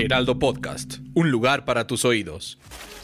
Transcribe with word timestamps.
Heraldo 0.00 0.38
Podcast, 0.38 0.98
un 1.12 1.30
lugar 1.30 1.66
para 1.66 1.86
tus 1.86 2.06
oídos. 2.06 2.58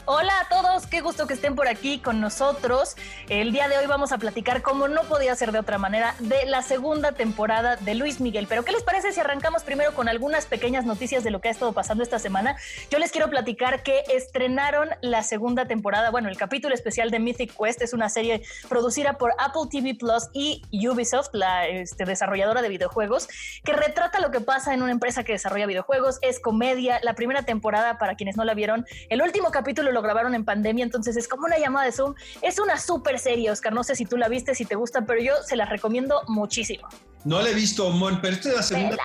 Hola 0.09 0.33
a 0.39 0.49
todos, 0.49 0.87
qué 0.87 1.01
gusto 1.01 1.27
que 1.27 1.35
estén 1.35 1.57
por 1.57 1.67
aquí 1.67 1.99
con 1.99 2.21
nosotros. 2.21 2.95
El 3.29 3.51
día 3.51 3.67
de 3.67 3.77
hoy 3.77 3.89
vamos 3.89 4.13
a 4.13 4.19
platicar, 4.19 4.63
como 4.63 4.87
no 4.87 5.03
podía 5.03 5.35
ser 5.35 5.51
de 5.51 5.59
otra 5.59 5.79
manera, 5.79 6.15
de 6.21 6.47
la 6.47 6.63
segunda 6.63 7.11
temporada 7.11 7.75
de 7.75 7.97
Luis 7.97 8.21
Miguel. 8.21 8.47
Pero, 8.49 8.63
¿qué 8.63 8.71
les 8.71 8.85
parece 8.85 9.11
si 9.11 9.19
arrancamos 9.19 9.65
primero 9.65 9.95
con 9.95 10.09
algunas 10.09 10.47
pequeñas 10.47 10.85
noticias 10.85 11.25
de 11.25 11.33
lo 11.33 11.41
que 11.41 11.49
ha 11.49 11.51
estado 11.51 11.73
pasando 11.73 12.05
esta 12.05 12.21
semana? 12.21 12.55
Yo 12.89 13.01
les 13.01 13.11
quiero 13.11 13.29
platicar 13.29 13.83
que 13.83 14.05
estrenaron 14.15 14.91
la 15.01 15.25
segunda 15.25 15.67
temporada, 15.67 16.13
bueno, 16.13 16.29
el 16.29 16.37
capítulo 16.37 16.73
especial 16.73 17.11
de 17.11 17.19
Mythic 17.19 17.57
Quest 17.61 17.83
es 17.83 17.93
una 17.93 18.09
serie 18.09 18.43
producida 18.69 19.15
por 19.15 19.33
Apple 19.39 19.63
TV 19.73 19.97
Plus 19.97 20.29
y 20.33 20.63
Ubisoft, 20.89 21.31
la 21.33 21.67
este, 21.67 22.05
desarrolladora 22.05 22.63
de 22.63 22.69
videojuegos, 22.69 23.29
que 23.65 23.73
retrata 23.73 24.21
lo 24.21 24.31
que 24.31 24.41
pasa 24.41 24.73
en 24.73 24.83
una 24.83 24.93
empresa 24.93 25.25
que 25.25 25.33
desarrolla 25.33 25.67
videojuegos. 25.67 26.21
Es 26.23 26.39
comedia. 26.39 27.01
La 27.03 27.15
primera 27.15 27.43
temporada, 27.43 27.99
para 27.99 28.15
quienes 28.15 28.37
no 28.37 28.45
la 28.45 28.55
vieron, 28.55 28.87
el 29.09 29.21
último 29.21 29.51
capítulo 29.51 29.96
lo 29.97 30.03
grabaron 30.03 30.35
en 30.35 30.45
pandemia, 30.45 30.85
entonces 30.85 31.17
es 31.17 31.27
como 31.27 31.47
una 31.47 31.59
llamada 31.59 31.87
de 31.87 31.93
Zoom. 31.93 32.15
Es 32.43 32.59
una 32.59 32.79
súper 32.79 33.19
serie, 33.19 33.51
Oscar. 33.51 33.73
No 33.73 33.83
sé 33.83 33.97
si 33.97 34.05
tú 34.05 34.19
la 34.19 34.29
viste, 34.29 34.55
si 34.55 34.67
te 34.67 34.75
gusta, 34.75 35.07
pero 35.07 35.23
yo 35.23 35.33
se 35.47 35.57
la 35.57 35.65
recomiendo 35.65 36.21
muchísimo. 36.29 36.87
No 37.25 37.43
la 37.43 37.51
he 37.51 37.55
visto, 37.55 37.91
Mon, 37.91 38.21
pero 38.21 38.35
esta 38.35 38.51
es 38.51 38.55
la 38.55 38.63
segunda. 38.63 39.03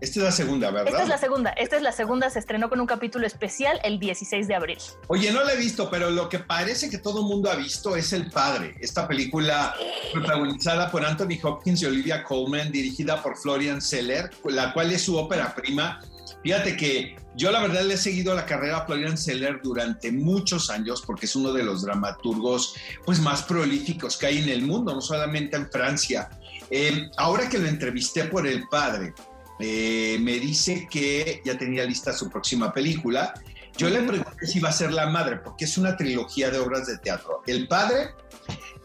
Esta 0.00 0.20
es 0.20 0.24
la 0.24 0.32
segunda, 0.32 0.70
¿verdad? 0.70 0.88
Esta 0.88 1.02
es 1.02 1.08
la 1.08 1.18
segunda. 1.18 1.50
Esta 1.50 1.76
es 1.76 1.82
la 1.82 1.92
segunda. 1.92 2.30
Se 2.30 2.38
estrenó 2.38 2.70
con 2.70 2.80
un 2.80 2.86
capítulo 2.86 3.26
especial 3.26 3.78
el 3.84 3.98
16 3.98 4.48
de 4.48 4.54
abril. 4.54 4.78
Oye, 5.08 5.30
no 5.32 5.44
la 5.44 5.52
he 5.52 5.56
visto, 5.56 5.90
pero 5.90 6.10
lo 6.10 6.30
que 6.30 6.38
parece 6.38 6.88
que 6.88 6.96
todo 6.96 7.20
el 7.20 7.26
mundo 7.26 7.50
ha 7.50 7.56
visto 7.56 7.94
es 7.94 8.12
El 8.14 8.30
Padre. 8.30 8.76
Esta 8.80 9.06
película 9.06 9.74
protagonizada 10.14 10.90
por 10.90 11.04
Anthony 11.04 11.38
Hopkins 11.42 11.82
y 11.82 11.86
Olivia 11.86 12.24
Colman, 12.24 12.72
dirigida 12.72 13.22
por 13.22 13.36
Florian 13.36 13.82
Seller, 13.82 14.30
la 14.44 14.72
cual 14.72 14.92
es 14.92 15.02
su 15.02 15.18
ópera 15.18 15.54
prima. 15.54 16.00
Fíjate 16.42 16.76
que 16.76 17.16
yo 17.36 17.50
la 17.50 17.62
verdad 17.62 17.82
le 17.84 17.94
he 17.94 17.98
seguido 17.98 18.34
la 18.34 18.44
carrera 18.44 18.78
a 18.78 18.86
Florian 18.86 19.16
Seller 19.16 19.60
durante 19.62 20.12
muchos 20.12 20.70
años 20.70 21.02
porque 21.06 21.26
es 21.26 21.36
uno 21.36 21.52
de 21.52 21.62
los 21.62 21.82
dramaturgos 21.82 22.74
pues 23.04 23.20
más 23.20 23.42
prolíficos 23.42 24.16
que 24.16 24.26
hay 24.26 24.38
en 24.38 24.48
el 24.48 24.62
mundo, 24.62 24.94
no 24.94 25.00
solamente 25.00 25.56
en 25.56 25.70
Francia. 25.70 26.28
Eh, 26.70 27.10
ahora 27.16 27.48
que 27.48 27.58
lo 27.58 27.68
entrevisté 27.68 28.24
por 28.24 28.46
el 28.46 28.66
padre, 28.68 29.14
eh, 29.60 30.18
me 30.20 30.40
dice 30.40 30.88
que 30.90 31.40
ya 31.44 31.56
tenía 31.56 31.84
lista 31.84 32.12
su 32.12 32.28
próxima 32.28 32.72
película. 32.72 33.34
Yo 33.76 33.88
le 33.88 34.02
pregunté 34.02 34.46
si 34.46 34.58
iba 34.58 34.68
a 34.68 34.72
ser 34.72 34.92
la 34.92 35.06
madre, 35.06 35.36
porque 35.36 35.64
es 35.64 35.78
una 35.78 35.96
trilogía 35.96 36.50
de 36.50 36.58
obras 36.58 36.86
de 36.86 36.98
teatro. 36.98 37.42
El 37.46 37.68
padre, 37.68 38.10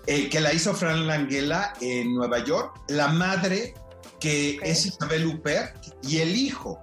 eh, 0.05 0.29
que 0.29 0.39
la 0.39 0.53
hizo 0.53 0.73
Fran 0.73 1.07
Langella 1.07 1.73
en 1.81 2.13
Nueva 2.13 2.43
York, 2.43 2.79
la 2.87 3.09
madre, 3.09 3.73
que 4.19 4.59
es 4.61 4.85
Isabel 4.85 5.25
Huppert, 5.25 5.75
y 6.03 6.19
el 6.19 6.35
hijo, 6.35 6.79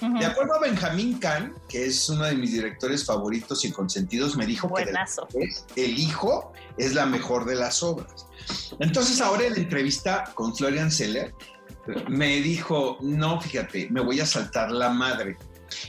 de 0.00 0.26
acuerdo 0.26 0.54
a 0.54 0.60
Benjamín 0.60 1.18
Kahn, 1.18 1.54
que 1.68 1.86
es 1.86 2.08
uno 2.08 2.24
de 2.24 2.34
mis 2.34 2.52
directores 2.52 3.04
favoritos 3.04 3.64
y 3.64 3.72
consentidos, 3.72 4.36
me 4.36 4.46
dijo 4.46 4.68
Buenazo. 4.68 5.26
que 5.74 5.84
el 5.84 5.98
hijo 5.98 6.52
es 6.76 6.94
la 6.94 7.06
mejor 7.06 7.44
de 7.44 7.56
las 7.56 7.82
obras. 7.82 8.26
Entonces 8.78 9.20
ahora 9.20 9.44
en 9.44 9.54
la 9.54 9.58
entrevista 9.58 10.24
con 10.34 10.54
Florian 10.54 10.90
Seller 10.90 11.34
me 12.08 12.40
dijo, 12.40 12.98
no, 13.00 13.40
fíjate, 13.40 13.88
me 13.90 14.00
voy 14.00 14.20
a 14.20 14.26
saltar 14.26 14.70
la 14.70 14.90
madre 14.90 15.36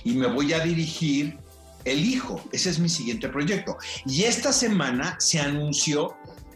y 0.04 0.14
me 0.14 0.28
voy 0.28 0.54
a 0.54 0.60
dirigir 0.60 1.38
el 1.86 2.04
hijo. 2.04 2.42
Ese 2.52 2.70
es 2.70 2.80
mi 2.80 2.90
siguiente 2.90 3.30
proyecto. 3.30 3.78
Y 4.06 4.24
esta 4.24 4.52
semana 4.52 5.16
se 5.20 5.40
anunció 5.40 6.16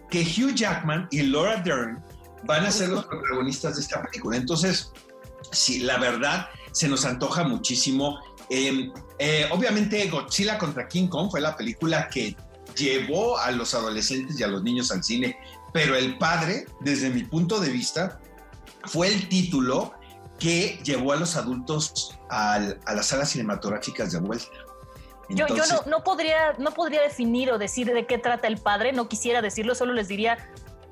que 0.09 0.21
Hugh 0.21 0.53
Jackman 0.53 1.07
y 1.11 1.23
Laura 1.23 1.57
Dern 1.57 2.03
van 2.43 2.65
a 2.65 2.71
ser 2.71 2.89
los 2.89 3.05
protagonistas 3.05 3.75
de 3.75 3.81
esta 3.81 4.03
película. 4.03 4.37
Entonces, 4.37 4.91
sí, 5.51 5.79
la 5.79 5.97
verdad 5.97 6.47
se 6.73 6.89
nos 6.89 7.05
antoja 7.05 7.43
muchísimo. 7.43 8.19
Eh, 8.49 8.91
eh, 9.19 9.47
obviamente 9.51 10.05
Godzilla 10.09 10.57
contra 10.57 10.87
King 10.87 11.07
Kong 11.07 11.29
fue 11.31 11.39
la 11.39 11.55
película 11.55 12.09
que 12.09 12.35
llevó 12.75 13.37
a 13.37 13.51
los 13.51 13.73
adolescentes 13.73 14.39
y 14.39 14.43
a 14.43 14.47
los 14.47 14.63
niños 14.63 14.91
al 14.91 15.03
cine, 15.03 15.37
pero 15.71 15.95
El 15.95 16.17
Padre, 16.17 16.65
desde 16.81 17.09
mi 17.09 17.23
punto 17.23 17.59
de 17.59 17.69
vista, 17.69 18.19
fue 18.85 19.07
el 19.07 19.29
título 19.29 19.93
que 20.39 20.79
llevó 20.83 21.13
a 21.13 21.15
los 21.15 21.35
adultos 21.37 22.19
al, 22.29 22.79
a 22.85 22.93
las 22.93 23.07
salas 23.07 23.29
cinematográficas 23.29 24.11
de 24.11 24.19
vuelta. 24.19 24.57
yo, 25.29 25.47
yo 25.47 25.65
no, 25.67 25.83
no, 25.85 26.03
podría, 26.03 26.53
no 26.57 26.71
podría 26.71 27.01
definir 27.01 27.51
o 27.51 27.57
decir 27.57 27.93
de 27.93 28.05
qué 28.05 28.17
trata 28.17 28.47
El 28.47 28.57
Padre, 28.57 28.91
no 28.91 29.07
quisiera 29.07 29.41
decirlo, 29.41 29.75
solo 29.75 29.93
les 29.93 30.07
diría, 30.07 30.37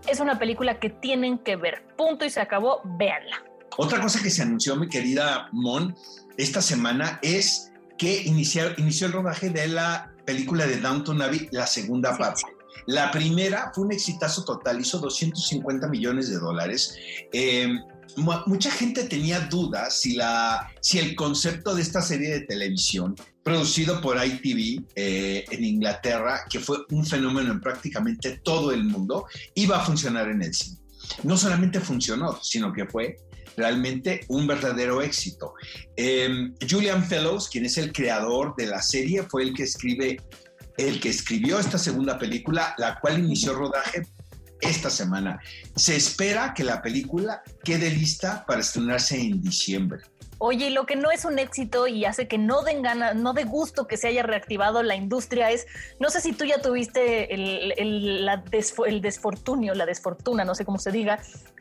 es 0.08 0.20
una 0.20 0.40
película 0.40 0.80
que 0.80 0.90
tienen 0.90 1.38
que 1.40 1.56
ver, 1.56 1.84
punto 1.98 2.24
y 2.24 2.30
se 2.30 2.40
acabó, 2.40 2.82
véanla. 2.84 3.44
Otra 3.82 4.00
cosa 4.00 4.22
que 4.22 4.30
se 4.30 4.44
anunció, 4.44 4.76
mi 4.76 4.88
querida 4.88 5.50
Mon, 5.52 5.96
esta 6.38 6.62
semana 6.62 7.18
es 7.24 7.72
que 7.98 8.22
inició, 8.26 8.66
inició 8.78 9.08
el 9.08 9.14
rodaje 9.14 9.50
de 9.50 9.70
la 9.70 10.14
película 10.24 10.68
de 10.68 10.80
Downton 10.80 11.20
Abbey, 11.20 11.50
la 11.52 11.66
segunda 11.66 12.16
parte. 12.16 12.44
La 12.86 13.10
primera 13.10 13.72
fue 13.74 13.86
un 13.86 13.92
exitazo 13.92 14.46
total, 14.46 14.80
hizo 14.80 15.00
250 15.00 15.88
millones 15.88 16.30
de 16.30 16.38
dólares. 16.38 16.96
Eh, 17.34 17.74
mucha 18.46 18.70
gente 18.70 19.06
tenía 19.06 19.40
dudas 19.40 20.00
si, 20.00 20.14
la, 20.14 20.70
si 20.80 21.00
el 21.00 21.16
concepto 21.16 21.74
de 21.74 21.82
esta 21.82 22.04
serie 22.04 22.30
de 22.30 22.42
televisión, 22.42 23.16
producido 23.42 24.00
por 24.00 24.24
ITV 24.24 24.86
eh, 24.94 25.44
en 25.50 25.66
Inglaterra, 25.66 26.42
que 26.48 26.60
fue 26.60 26.78
un 26.92 27.04
fenómeno 27.04 27.52
en 27.52 27.60
prácticamente 27.60 28.42
todo 28.44 28.74
el 28.74 28.84
mundo, 28.84 29.26
iba 29.56 29.78
a 29.82 29.84
funcionar 29.84 30.30
en 30.30 30.44
el 30.44 30.54
cine. 30.54 30.78
No 31.24 31.36
solamente 31.36 31.80
funcionó, 31.80 32.38
sino 32.44 32.72
que 32.72 32.86
fue 32.86 33.18
realmente 33.62 34.22
un 34.28 34.48
verdadero 34.48 35.02
éxito. 35.02 35.54
Eh, 35.96 36.52
Julian 36.68 37.06
Fellows, 37.06 37.48
quien 37.48 37.66
es 37.66 37.78
el 37.78 37.92
creador 37.92 38.56
de 38.58 38.66
la 38.66 38.82
serie, 38.82 39.24
fue 39.24 39.44
el 39.44 39.54
que 39.54 39.64
escribe, 39.64 40.20
el 40.78 41.00
que 41.00 41.10
escribió 41.10 41.60
esta 41.60 41.78
segunda 41.78 42.18
película, 42.18 42.74
la 42.80 43.00
cual 43.00 43.20
inició 43.20 43.54
rodaje 43.54 44.08
esta 44.62 44.90
semana. 44.90 45.40
Se 45.76 45.96
espera 45.96 46.54
que 46.56 46.64
la 46.64 46.82
película 46.82 47.44
quede 47.64 47.92
lista 47.92 48.44
para 48.48 48.62
estrenarse 48.62 49.20
en 49.20 49.42
diciembre. 49.42 50.02
Oye, 50.44 50.72
lo 50.72 50.88
que 50.88 50.96
no 50.96 51.12
es 51.12 51.24
un 51.24 51.38
éxito 51.38 51.86
y 51.86 52.04
hace 52.06 52.28
que 52.28 52.40
no 52.40 52.64
den 52.64 52.82
ganas, 52.82 53.16
no 53.16 53.34
de 53.34 53.44
gusto 53.44 53.86
que 53.86 53.96
se 53.96 54.08
haya 54.08 54.24
reactivado 54.24 54.82
la 54.82 54.96
industria 54.96 55.52
es, 55.52 55.68
no 56.00 56.10
sé 56.10 56.20
si 56.20 56.34
tú 56.34 56.46
ya 56.46 56.60
tuviste 56.60 57.32
el, 57.32 57.76
el, 57.78 58.26
la 58.26 58.44
el 58.88 59.02
desfortunio, 59.02 59.76
la 59.76 59.86
desfortuna, 59.86 60.44
no 60.44 60.56
sé 60.56 60.66
cómo 60.66 60.80
se 60.80 60.92
diga, 60.92 61.20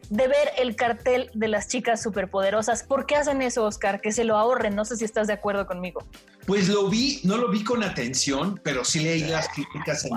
de 0.08 0.28
ver 0.28 0.50
el 0.56 0.76
cartel 0.76 1.30
de 1.34 1.48
las 1.48 1.68
chicas 1.68 2.02
superpoderosas. 2.02 2.82
¿Por 2.82 3.04
qué 3.04 3.16
hacen 3.16 3.42
eso, 3.42 3.66
Oscar? 3.66 4.00
Que 4.00 4.12
se 4.12 4.24
lo 4.24 4.38
ahorren. 4.38 4.74
No 4.74 4.86
sé 4.86 4.96
si 4.96 5.04
estás 5.04 5.26
de 5.26 5.34
acuerdo 5.34 5.66
conmigo. 5.66 6.02
Pues 6.46 6.70
lo 6.70 6.88
vi, 6.88 7.20
no 7.22 7.36
lo 7.36 7.50
vi 7.50 7.62
con 7.62 7.84
atención, 7.84 8.58
pero 8.64 8.82
sí 8.82 9.00
leí 9.00 9.24
las 9.24 9.50
críticas 9.50 10.06
en 10.06 10.16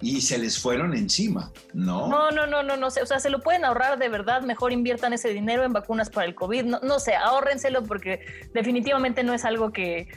y 0.00 0.20
se 0.20 0.38
les 0.38 0.58
fueron 0.58 0.94
encima, 0.94 1.52
¿no? 1.72 2.08
No, 2.08 2.30
no, 2.30 2.46
no, 2.46 2.62
no, 2.62 2.76
no 2.76 2.90
sé, 2.90 3.02
o 3.02 3.06
sea, 3.06 3.18
se 3.18 3.30
lo 3.30 3.40
pueden 3.40 3.64
ahorrar 3.64 3.98
de 3.98 4.08
verdad, 4.08 4.42
mejor 4.42 4.72
inviertan 4.72 5.12
ese 5.12 5.30
dinero 5.30 5.64
en 5.64 5.72
vacunas 5.72 6.10
para 6.10 6.26
el 6.26 6.34
COVID, 6.34 6.64
no, 6.64 6.80
no 6.80 6.98
sé, 6.98 7.14
ahórrenselo 7.14 7.82
porque 7.84 8.20
definitivamente 8.52 9.24
no 9.24 9.32
es 9.32 9.44
algo 9.44 9.72
que, 9.72 10.08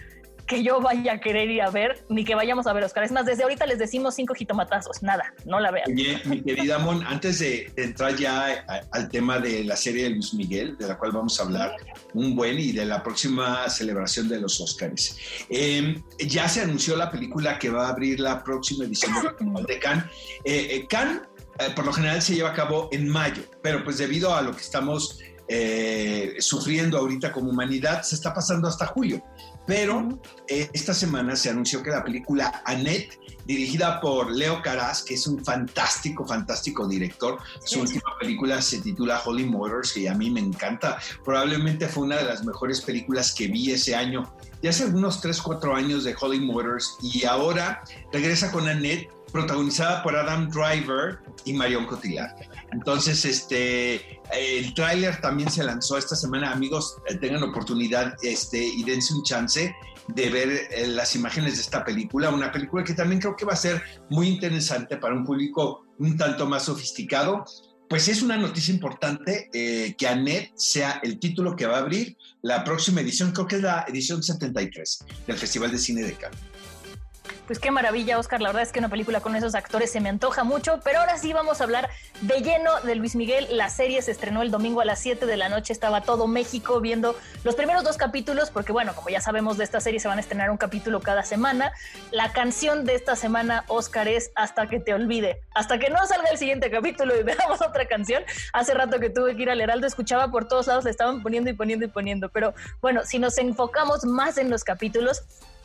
que 0.49 0.63
yo 0.63 0.81
vaya 0.81 1.13
a 1.13 1.19
querer 1.19 1.49
ir 1.49 1.61
a 1.61 1.69
ver, 1.69 2.03
ni 2.09 2.25
que 2.25 2.33
vayamos 2.33 2.65
a 2.65 2.73
ver, 2.73 2.83
Oscar. 2.83 3.03
Es 3.03 3.11
más, 3.11 3.25
desde 3.25 3.43
ahorita 3.43 3.67
les 3.67 3.77
decimos 3.77 4.15
cinco 4.15 4.33
jitomatazos, 4.33 5.03
nada, 5.03 5.31
no 5.45 5.59
la 5.59 5.69
vean. 5.69 5.85
Oye, 5.87 6.19
mi 6.25 6.41
querida 6.41 6.79
Mon, 6.79 7.05
antes 7.05 7.37
de, 7.39 7.71
entrar 7.77 8.15
ya 8.15 8.65
al 8.91 9.09
tema 9.09 9.37
de 9.37 9.63
la 9.63 9.75
serie 9.75 10.05
de 10.05 10.09
Luis 10.09 10.33
Miguel, 10.33 10.75
de 10.77 10.87
la 10.87 10.97
cual 10.97 11.11
vamos 11.11 11.39
a 11.39 11.43
hablar 11.43 11.75
un 12.15 12.35
buen 12.35 12.59
y 12.59 12.71
de 12.71 12.85
la 12.85 13.03
próxima 13.03 13.69
celebración 13.69 14.27
de 14.27 14.41
los 14.41 14.59
Oscars. 14.59 15.17
Eh, 15.49 16.01
ya 16.17 16.49
se 16.49 16.61
anunció 16.61 16.95
la 16.95 17.11
película 17.11 17.59
que 17.59 17.69
va 17.69 17.85
a 17.85 17.89
abrir 17.89 18.19
la 18.19 18.43
próxima 18.43 18.85
edición 18.85 19.13
de 19.67 19.79
Cannes. 19.79 20.05
Eh, 20.43 20.67
eh, 20.71 20.87
Cannes 20.89 21.21
eh, 21.59 21.71
por 21.75 21.85
lo 21.85 21.91
general 21.91 22.21
se 22.21 22.35
lleva 22.35 22.49
a 22.49 22.53
cabo 22.53 22.87
en 22.91 23.07
mayo, 23.09 23.43
pero 23.61 23.83
pues 23.83 23.97
debido 23.97 24.33
a 24.33 24.41
lo 24.41 24.53
que 24.53 24.61
estamos 24.61 25.19
eh, 25.51 26.35
sufriendo 26.39 26.99
ahorita 26.99 27.31
como 27.31 27.49
humanidad, 27.49 28.03
se 28.03 28.13
está 28.13 28.33
pasando 28.33 28.67
hasta 28.67 28.85
julio. 28.85 29.23
Pero 29.65 30.21
eh, 30.47 30.69
esta 30.73 30.93
semana 30.93 31.35
se 31.35 31.49
anunció 31.49 31.81
que 31.81 31.89
la 31.89 32.03
película 32.03 32.61
Annette, 32.65 33.19
dirigida 33.45 33.99
por 33.99 34.31
Leo 34.31 34.61
Caraz, 34.61 35.01
que 35.01 35.15
es 35.15 35.25
un 35.25 35.43
fantástico, 35.43 36.25
fantástico 36.25 36.87
director, 36.87 37.39
su 37.65 37.81
última 37.81 38.17
película 38.19 38.61
se 38.61 38.79
titula 38.79 39.21
Holy 39.25 39.45
Motors, 39.45 39.97
y 39.97 40.05
a 40.05 40.13
mí 40.13 40.29
me 40.29 40.39
encanta. 40.39 40.99
Probablemente 41.25 41.87
fue 41.87 42.03
una 42.03 42.17
de 42.17 42.25
las 42.25 42.45
mejores 42.45 42.81
películas 42.81 43.33
que 43.33 43.47
vi 43.47 43.71
ese 43.71 43.95
año, 43.95 44.31
ya 44.61 44.69
hace 44.69 44.85
unos 44.85 45.19
3, 45.19 45.41
4 45.41 45.75
años 45.75 46.03
de 46.03 46.15
Holy 46.19 46.41
Motors, 46.41 46.95
y 47.01 47.25
ahora 47.25 47.83
regresa 48.13 48.51
con 48.51 48.67
Annette 48.67 49.09
protagonizada 49.31 50.03
por 50.03 50.15
Adam 50.15 50.49
Driver 50.49 51.19
y 51.45 51.53
Marion 51.53 51.85
Cotillard. 51.85 52.35
Entonces, 52.71 53.25
este, 53.25 54.19
el 54.31 54.73
tráiler 54.73 55.19
también 55.21 55.49
se 55.49 55.63
lanzó 55.63 55.97
esta 55.97 56.15
semana. 56.15 56.51
Amigos, 56.51 56.97
eh, 57.07 57.15
tengan 57.15 57.43
oportunidad 57.43 58.15
este, 58.21 58.63
y 58.63 58.83
dense 58.83 59.13
un 59.13 59.23
chance 59.23 59.75
de 60.07 60.29
ver 60.29 60.49
eh, 60.49 60.87
las 60.87 61.15
imágenes 61.15 61.55
de 61.55 61.61
esta 61.61 61.83
película. 61.83 62.29
Una 62.29 62.51
película 62.51 62.83
que 62.83 62.93
también 62.93 63.21
creo 63.21 63.35
que 63.35 63.45
va 63.45 63.53
a 63.53 63.57
ser 63.57 63.81
muy 64.09 64.27
interesante 64.27 64.97
para 64.97 65.15
un 65.15 65.25
público 65.25 65.85
un 65.97 66.17
tanto 66.17 66.45
más 66.47 66.63
sofisticado. 66.63 67.43
Pues 67.89 68.07
es 68.07 68.21
una 68.21 68.37
noticia 68.37 68.71
importante 68.71 69.49
eh, 69.51 69.95
que 69.97 70.07
Annette 70.07 70.51
sea 70.55 70.99
el 71.01 71.19
título 71.19 71.55
que 71.55 71.65
va 71.65 71.77
a 71.77 71.79
abrir 71.79 72.17
la 72.43 72.63
próxima 72.63 73.01
edición, 73.01 73.31
creo 73.31 73.47
que 73.47 73.55
es 73.55 73.63
la 73.63 73.83
edición 73.87 74.21
73 74.21 74.99
del 75.25 75.37
Festival 75.37 75.71
de 75.71 75.79
Cine 75.79 76.03
de 76.03 76.13
Cannes. 76.13 76.39
Pues 77.47 77.59
qué 77.59 77.71
maravilla, 77.71 78.19
Oscar. 78.19 78.41
La 78.41 78.49
verdad 78.49 78.61
es 78.63 78.71
que 78.71 78.79
una 78.79 78.89
película 78.89 79.21
con 79.21 79.35
esos 79.35 79.55
actores 79.55 79.91
se 79.91 79.99
me 79.99 80.09
antoja 80.09 80.43
mucho. 80.43 80.79
Pero 80.83 80.99
ahora 80.99 81.17
sí 81.17 81.33
vamos 81.33 81.61
a 81.61 81.63
hablar 81.63 81.89
de 82.21 82.41
lleno 82.41 82.79
de 82.81 82.95
Luis 82.95 83.15
Miguel. 83.15 83.47
La 83.51 83.69
serie 83.69 84.01
se 84.01 84.11
estrenó 84.11 84.41
el 84.41 84.51
domingo 84.51 84.81
a 84.81 84.85
las 84.85 84.99
7 84.99 85.25
de 85.25 85.37
la 85.37 85.49
noche. 85.49 85.73
Estaba 85.73 86.01
todo 86.01 86.27
México 86.27 86.79
viendo 86.79 87.15
los 87.43 87.55
primeros 87.55 87.83
dos 87.83 87.97
capítulos, 87.97 88.51
porque 88.51 88.71
bueno, 88.71 88.93
como 88.95 89.09
ya 89.09 89.21
sabemos 89.21 89.57
de 89.57 89.63
esta 89.63 89.79
serie, 89.79 89.99
se 89.99 90.07
van 90.07 90.17
a 90.17 90.21
estrenar 90.21 90.51
un 90.51 90.57
capítulo 90.57 91.01
cada 91.01 91.23
semana. 91.23 91.71
La 92.11 92.31
canción 92.33 92.85
de 92.85 92.95
esta 92.95 93.15
semana, 93.15 93.63
Oscar, 93.67 94.07
es 94.07 94.31
Hasta 94.35 94.67
que 94.67 94.79
te 94.79 94.93
olvide. 94.93 95.41
Hasta 95.55 95.79
que 95.79 95.89
no 95.89 96.05
salga 96.05 96.29
el 96.29 96.37
siguiente 96.37 96.69
capítulo 96.69 97.19
y 97.19 97.23
veamos 97.23 97.61
otra 97.61 97.87
canción. 97.87 98.23
Hace 98.53 98.73
rato 98.73 98.99
que 98.99 99.09
tuve 99.09 99.35
que 99.35 99.43
ir 99.43 99.49
al 99.49 99.61
Heraldo, 99.61 99.87
escuchaba 99.87 100.29
por 100.29 100.47
todos 100.47 100.67
lados, 100.67 100.83
le 100.83 100.91
estaban 100.91 101.23
poniendo 101.23 101.49
y 101.49 101.53
poniendo 101.53 101.85
y 101.85 101.89
poniendo. 101.89 102.29
Pero 102.29 102.53
bueno, 102.81 103.01
si 103.05 103.19
nos 103.19 103.37
enfocamos 103.37 104.05
más 104.05 104.37
en 104.37 104.49
los 104.49 104.63
capítulos, 104.63 105.23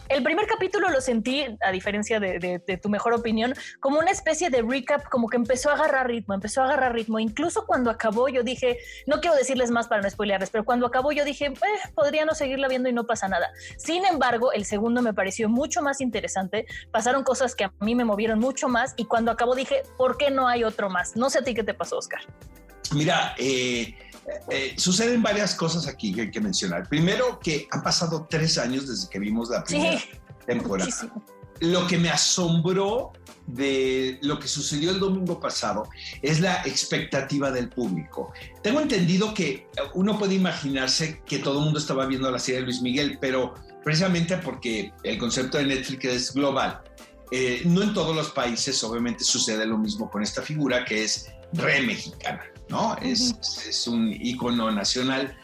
el 0.08 0.22
primer 0.22 0.46
capítulo 0.46 0.88
lo 0.90 1.00
sentí, 1.00 1.46
a 1.60 1.70
diferencia 1.72 2.20
de, 2.20 2.78
tu 2.82 2.88
mejor 2.88 3.14
opinión, 3.14 3.54
como 3.80 3.98
una 3.98 4.10
especie 4.10 4.50
de 4.50 4.62
recap, 4.62 5.08
como 5.08 5.28
que 5.28 5.36
empezó 5.36 5.70
a 5.70 5.74
agarrar 5.74 6.08
ritmo, 6.08 6.34
empezó 6.34 6.62
a 6.62 6.66
agarrar 6.66 6.92
ritmo. 6.94 7.18
Incluso 7.18 7.66
cuando 7.66 7.90
acabó, 7.90 8.28
yo 8.28 8.42
dije, 8.42 8.78
no 9.06 9.20
quiero 9.20 9.36
decirles 9.36 9.70
más 9.70 9.88
para 9.88 10.02
no 10.02 10.10
spoilearles, 10.10 10.50
pero 10.50 10.64
cuando 10.64 10.86
acabó, 10.86 11.12
yo 11.12 11.24
dije, 11.24 11.46
eh, 11.46 11.54
podría 11.94 12.24
no 12.24 12.34
seguirla 12.34 12.68
viendo 12.68 12.88
y 12.88 12.92
no 12.92 13.04
pasa 13.06 13.28
nada. 13.28 13.50
Sin 13.76 14.04
embargo, 14.04 14.52
el 14.52 14.64
segundo 14.64 15.02
me 15.02 15.14
pareció 15.14 15.48
mucho 15.48 15.82
más 15.82 16.00
interesante. 16.00 16.66
Pasaron 16.90 17.24
cosas 17.24 17.54
que 17.54 17.64
a 17.64 17.72
mí 17.80 17.94
me 17.94 18.04
movieron 18.04 18.38
mucho 18.38 18.68
más 18.68 18.94
y 18.96 19.06
cuando 19.06 19.30
acabó 19.30 19.54
dije, 19.54 19.82
¿por 19.96 20.16
qué 20.18 20.30
no 20.30 20.48
hay 20.48 20.64
otro 20.64 20.90
más? 20.90 21.16
No 21.16 21.30
sé 21.30 21.38
a 21.38 21.44
ti 21.44 21.54
qué 21.54 21.64
te 21.64 21.74
pasó, 21.74 21.98
Oscar. 21.98 22.20
Mira, 22.92 23.34
eh, 23.38 23.94
eh, 24.50 24.74
suceden 24.76 25.22
varias 25.22 25.54
cosas 25.54 25.86
aquí 25.86 26.12
que 26.12 26.22
hay 26.22 26.30
que 26.30 26.40
mencionar. 26.40 26.88
Primero, 26.88 27.38
que 27.38 27.68
han 27.70 27.82
pasado 27.82 28.26
tres 28.28 28.58
años 28.58 28.88
desde 28.88 29.08
que 29.08 29.18
vimos 29.18 29.50
la 29.50 29.64
primera 29.64 30.00
temporada. 30.46 30.90
Lo 31.60 31.86
que 31.86 31.98
me 31.98 32.10
asombró 32.10 33.12
de 33.46 34.18
lo 34.22 34.38
que 34.38 34.48
sucedió 34.48 34.90
el 34.90 34.98
domingo 34.98 35.38
pasado 35.38 35.88
es 36.22 36.40
la 36.40 36.62
expectativa 36.64 37.50
del 37.50 37.68
público. 37.68 38.32
Tengo 38.62 38.80
entendido 38.80 39.34
que 39.34 39.68
uno 39.94 40.18
puede 40.18 40.34
imaginarse 40.34 41.22
que 41.26 41.38
todo 41.38 41.58
el 41.58 41.64
mundo 41.66 41.78
estaba 41.78 42.06
viendo 42.06 42.30
la 42.30 42.38
serie 42.38 42.60
de 42.60 42.66
Luis 42.66 42.80
Miguel, 42.80 43.18
pero 43.20 43.54
precisamente 43.84 44.38
porque 44.38 44.92
el 45.02 45.18
concepto 45.18 45.58
de 45.58 45.66
Netflix 45.66 46.04
es 46.04 46.34
global. 46.34 46.82
Eh, 47.30 47.62
no 47.64 47.82
en 47.82 47.94
todos 47.94 48.14
los 48.14 48.30
países 48.30 48.82
obviamente 48.84 49.24
sucede 49.24 49.66
lo 49.66 49.78
mismo 49.78 50.10
con 50.10 50.22
esta 50.22 50.42
figura 50.42 50.84
que 50.84 51.04
es 51.04 51.30
re 51.52 51.82
mexicana. 51.82 52.44
¿No? 52.74 52.96
Es, 53.00 53.34
es 53.68 53.86
un 53.86 54.12
icono 54.12 54.70
nacional. 54.70 55.36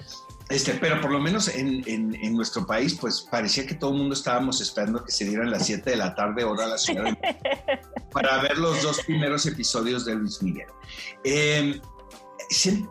Este, 0.49 0.73
pero 0.75 1.01
por 1.01 1.13
lo 1.13 1.21
menos 1.21 1.47
en, 1.47 1.85
en, 1.87 2.35
nuestro 2.35 2.67
país, 2.67 2.97
pues 3.01 3.21
parecía 3.21 3.65
que 3.65 3.77
todo 3.77 3.93
el 3.93 3.99
mundo 3.99 4.15
estábamos 4.15 4.61
esperando 4.61 5.05
que 5.05 5.13
se 5.13 5.25
dieran 5.25 5.49
las 5.49 5.67
7 5.67 5.89
de 5.89 5.97
la 5.97 6.13
tarde, 6.17 6.43
hora 6.43 6.65
a 6.65 6.69
la 6.71 6.79
ciudad, 6.79 7.17
para 8.13 8.43
ver 8.43 8.59
los 8.59 8.83
dos 8.83 9.01
primeros 9.07 9.47
episodios 9.47 10.05
de 10.05 10.17
Luis 10.17 10.43
Miguel. 10.43 10.67
Em, 11.23 11.81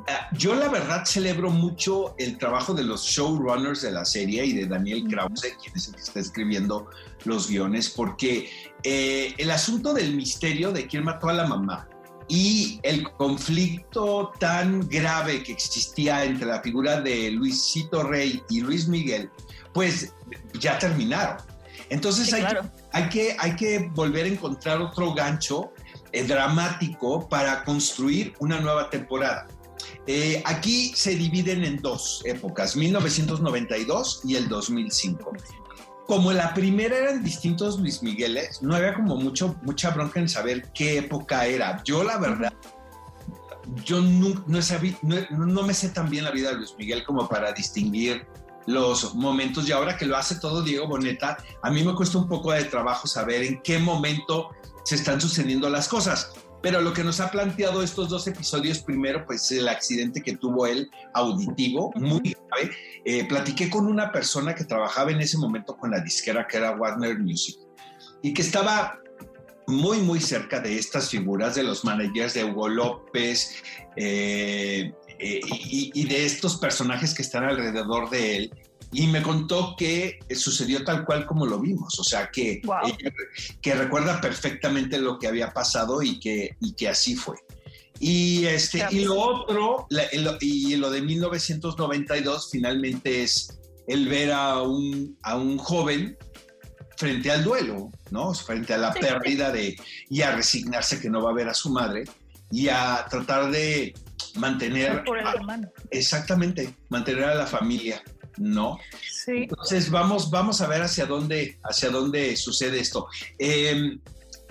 ah, 0.08 0.30
yo 0.32 0.56
la 0.56 0.70
verdad 0.70 1.04
celebro 1.04 1.50
mucho 1.50 2.16
el 2.18 2.38
trabajo 2.38 2.74
de 2.74 2.84
los 2.84 3.04
showrunners 3.04 3.82
de 3.82 3.92
la 3.92 4.06
serie 4.06 4.46
y 4.46 4.54
de 4.54 4.66
Daniel 4.66 5.04
Krause, 5.10 5.58
quien 5.62 5.76
es 5.76 5.90
el 5.90 5.96
que 5.96 6.02
está 6.02 6.22
escribiendo 6.22 6.90
los 7.26 7.50
guiones, 7.50 7.90
porque 7.90 8.50
eh, 8.84 9.34
el 9.38 9.52
asunto 9.52 9.94
del 9.94 10.16
misterio 10.16 10.72
de 10.72 10.88
quién 10.88 11.04
mató 11.04 11.28
a 11.28 11.34
la 11.34 11.46
mamá, 11.46 11.90
y 12.30 12.80
el 12.84 13.10
conflicto 13.12 14.32
tan 14.40 14.88
grave 14.88 15.44
que 15.44 15.52
existía 15.52 16.24
entre 16.24 16.46
la 16.46 16.62
figura 16.62 17.02
de 17.02 17.32
Luisito 17.32 18.04
Rey 18.04 18.42
y 18.50 18.62
Luis 18.62 18.88
Miguel, 18.88 19.30
pues 19.74 20.14
ya 20.54 20.78
terminaron. 20.78 21.38
Entonces 21.90 22.32
hay, 22.32 23.10
que, 23.10 23.36
hay, 23.40 23.56
que, 23.56 23.90
volver 23.96 24.26
a 24.26 24.30
encontrar 24.30 24.80
otro 24.80 25.14
gancho 25.16 25.74
eh, 26.12 26.24
dramático 26.24 27.28
para 27.28 27.64
construir 27.64 28.36
una 28.40 28.60
nueva 28.60 28.92
temporada. 28.92 29.48
Eh, 30.06 30.42
aquí 30.46 30.92
se 30.96 31.16
dividen 31.16 31.64
en 31.64 31.78
dos 31.78 32.22
épocas, 32.26 32.76
1992 32.76 34.22
y 34.24 34.36
el 34.36 34.48
2005 34.48 35.32
como 36.10 36.32
la 36.32 36.56
primera 36.56 36.98
eran 36.98 37.24
distintos 37.24 37.80
Luis 37.80 38.02
Migueles, 38.02 38.64
no 38.64 38.76
había 38.76 38.96
como 38.96 39.16
mucho, 39.16 39.56
mucha 39.62 39.92
bronca 39.92 40.20
en 40.20 40.28
saber 40.28 40.72
qué 40.74 40.98
época 40.98 41.46
era. 41.46 41.84
Yo 41.84 42.04
la 42.04 42.18
verdad, 42.18 42.52
yo 43.86 44.02
no, 44.02 44.34
no, 45.30 45.62
me 45.62 45.74
sé 45.76 45.90
tan 45.90 46.10
bien 46.10 46.24
la 46.24 46.32
vida 46.32 46.50
de 46.50 46.56
Luis 46.56 46.74
Miguel 46.80 47.04
como 47.04 47.30
para 47.30 47.52
distinguir 47.52 48.26
los 48.66 49.14
momentos 49.14 49.70
y 49.70 49.72
ahora 49.72 49.98
que 49.98 50.08
lo 50.08 50.18
hace 50.18 50.40
todo 50.40 50.64
Diego 50.64 50.88
Boneta, 50.88 51.38
a 51.62 51.70
mí 51.70 51.84
me 51.84 51.94
cuesta 51.94 52.18
un 52.18 52.28
poco 52.28 52.54
de 52.54 52.64
trabajo 52.64 53.06
saber 53.06 53.44
en 53.44 53.62
qué 53.62 53.78
momento 53.78 54.50
se 54.86 54.96
están 54.96 55.22
sucediendo 55.22 55.70
las 55.70 55.88
cosas. 55.88 56.32
Pero 56.62 56.82
lo 56.82 56.94
que 56.94 57.04
nos 57.04 57.20
ha 57.20 57.32
planteado 57.32 57.82
estos 57.82 58.10
dos 58.10 58.28
episodios, 58.28 58.80
primero, 58.80 59.26
pues 59.26 59.52
el 59.52 59.68
accidente 59.68 60.22
que 60.22 60.36
tuvo 60.36 60.68
él 60.68 60.90
auditivo, 61.14 61.92
muy 61.96 62.36
grave. 62.50 62.72
Eh, 63.06 63.26
platiqué 63.28 63.70
con 63.70 63.88
una 63.88 64.12
persona 64.12 64.54
que 64.54 64.66
trabajaba 64.66 65.12
en 65.12 65.22
ese 65.22 65.38
momento 65.38 65.78
con 65.78 65.92
la 65.92 66.02
disquera 66.02 66.48
que 66.48 66.58
era 66.58 66.76
Warner 66.76 67.18
Music 67.20 67.58
y 68.22 68.34
que 68.34 68.42
estaba 68.42 69.00
muy, 69.68 70.00
muy 70.00 70.20
cerca 70.20 70.60
de 70.60 70.78
estas 70.78 71.10
figuras 71.10 71.56
de 71.56 71.64
los 71.64 71.86
managers 71.86 72.34
de 72.34 72.44
Hugo 72.44 72.68
López 72.68 73.64
eh, 73.96 74.92
eh, 75.20 75.40
y, 75.46 75.92
y, 75.94 76.08
de 76.08 76.26
estos 76.26 76.58
personajes 76.58 77.14
que 77.14 77.22
están 77.22 77.44
alrededor 77.44 78.10
de 78.10 78.38
él 78.38 78.54
y 78.92 79.08
me 79.08 79.22
contó 79.22 79.76
que 79.78 80.20
sucedió 80.36 80.84
tal 80.84 81.06
cual 81.06 81.26
como 81.26 81.46
lo 81.46 81.60
vimos, 81.60 82.00
o 82.00 82.04
sea, 82.04 82.30
que, 82.32 82.62
que 83.62 83.76
recuerda 83.76 84.20
perfectamente 84.20 84.98
lo 85.00 85.20
que 85.20 85.28
había 85.28 85.54
pasado 85.54 86.02
y 86.02 86.20
que, 86.20 86.56
y 86.60 86.74
que 86.74 86.90
así 86.90 87.16
fue. 87.16 87.38
Y, 88.00 88.46
este, 88.46 88.88
y 88.92 89.04
lo 89.04 89.20
otro, 89.20 89.88
y 90.40 90.76
lo 90.78 90.90
de 90.90 91.02
1992 91.02 92.50
finalmente 92.52 93.24
es 93.24 93.60
el 93.88 94.08
ver 94.08 94.32
a 94.32 94.62
un, 94.62 95.18
a 95.22 95.36
un 95.36 95.58
joven 95.58 96.18
frente 96.98 97.32
al 97.32 97.44
duelo, 97.44 97.92
¿no? 98.10 98.34
Frente 98.34 98.74
a 98.74 98.78
la 98.78 98.94
pérdida 98.94 99.52
de, 99.52 99.76
y 100.10 100.22
a 100.22 100.36
resignarse 100.36 101.00
que 101.00 101.10
no 101.10 101.22
va 101.22 101.32
a 101.32 101.34
ver 101.34 101.50
a 101.50 101.54
su 101.54 101.70
madre 101.70 102.06
y 102.52 102.70
a 102.70 103.06
tratar 103.10 103.52
de 103.52 103.94
mantener... 104.36 105.04
exactamente, 105.92 106.74
mantener 106.90 107.26
a 107.26 107.36
la 107.36 107.46
familia 107.46 108.02
¿no? 108.40 108.80
Sí. 109.02 109.44
Entonces 109.44 109.92
vamos, 109.92 110.32
vamos 110.32 110.62
a 110.62 110.68
ver 110.68 110.82
hacia 110.82 111.06
dónde, 111.06 111.60
hacia 111.64 111.90
dónde 111.90 112.36
sucede 112.36 112.80
esto. 112.80 113.08
Em, 113.38 114.00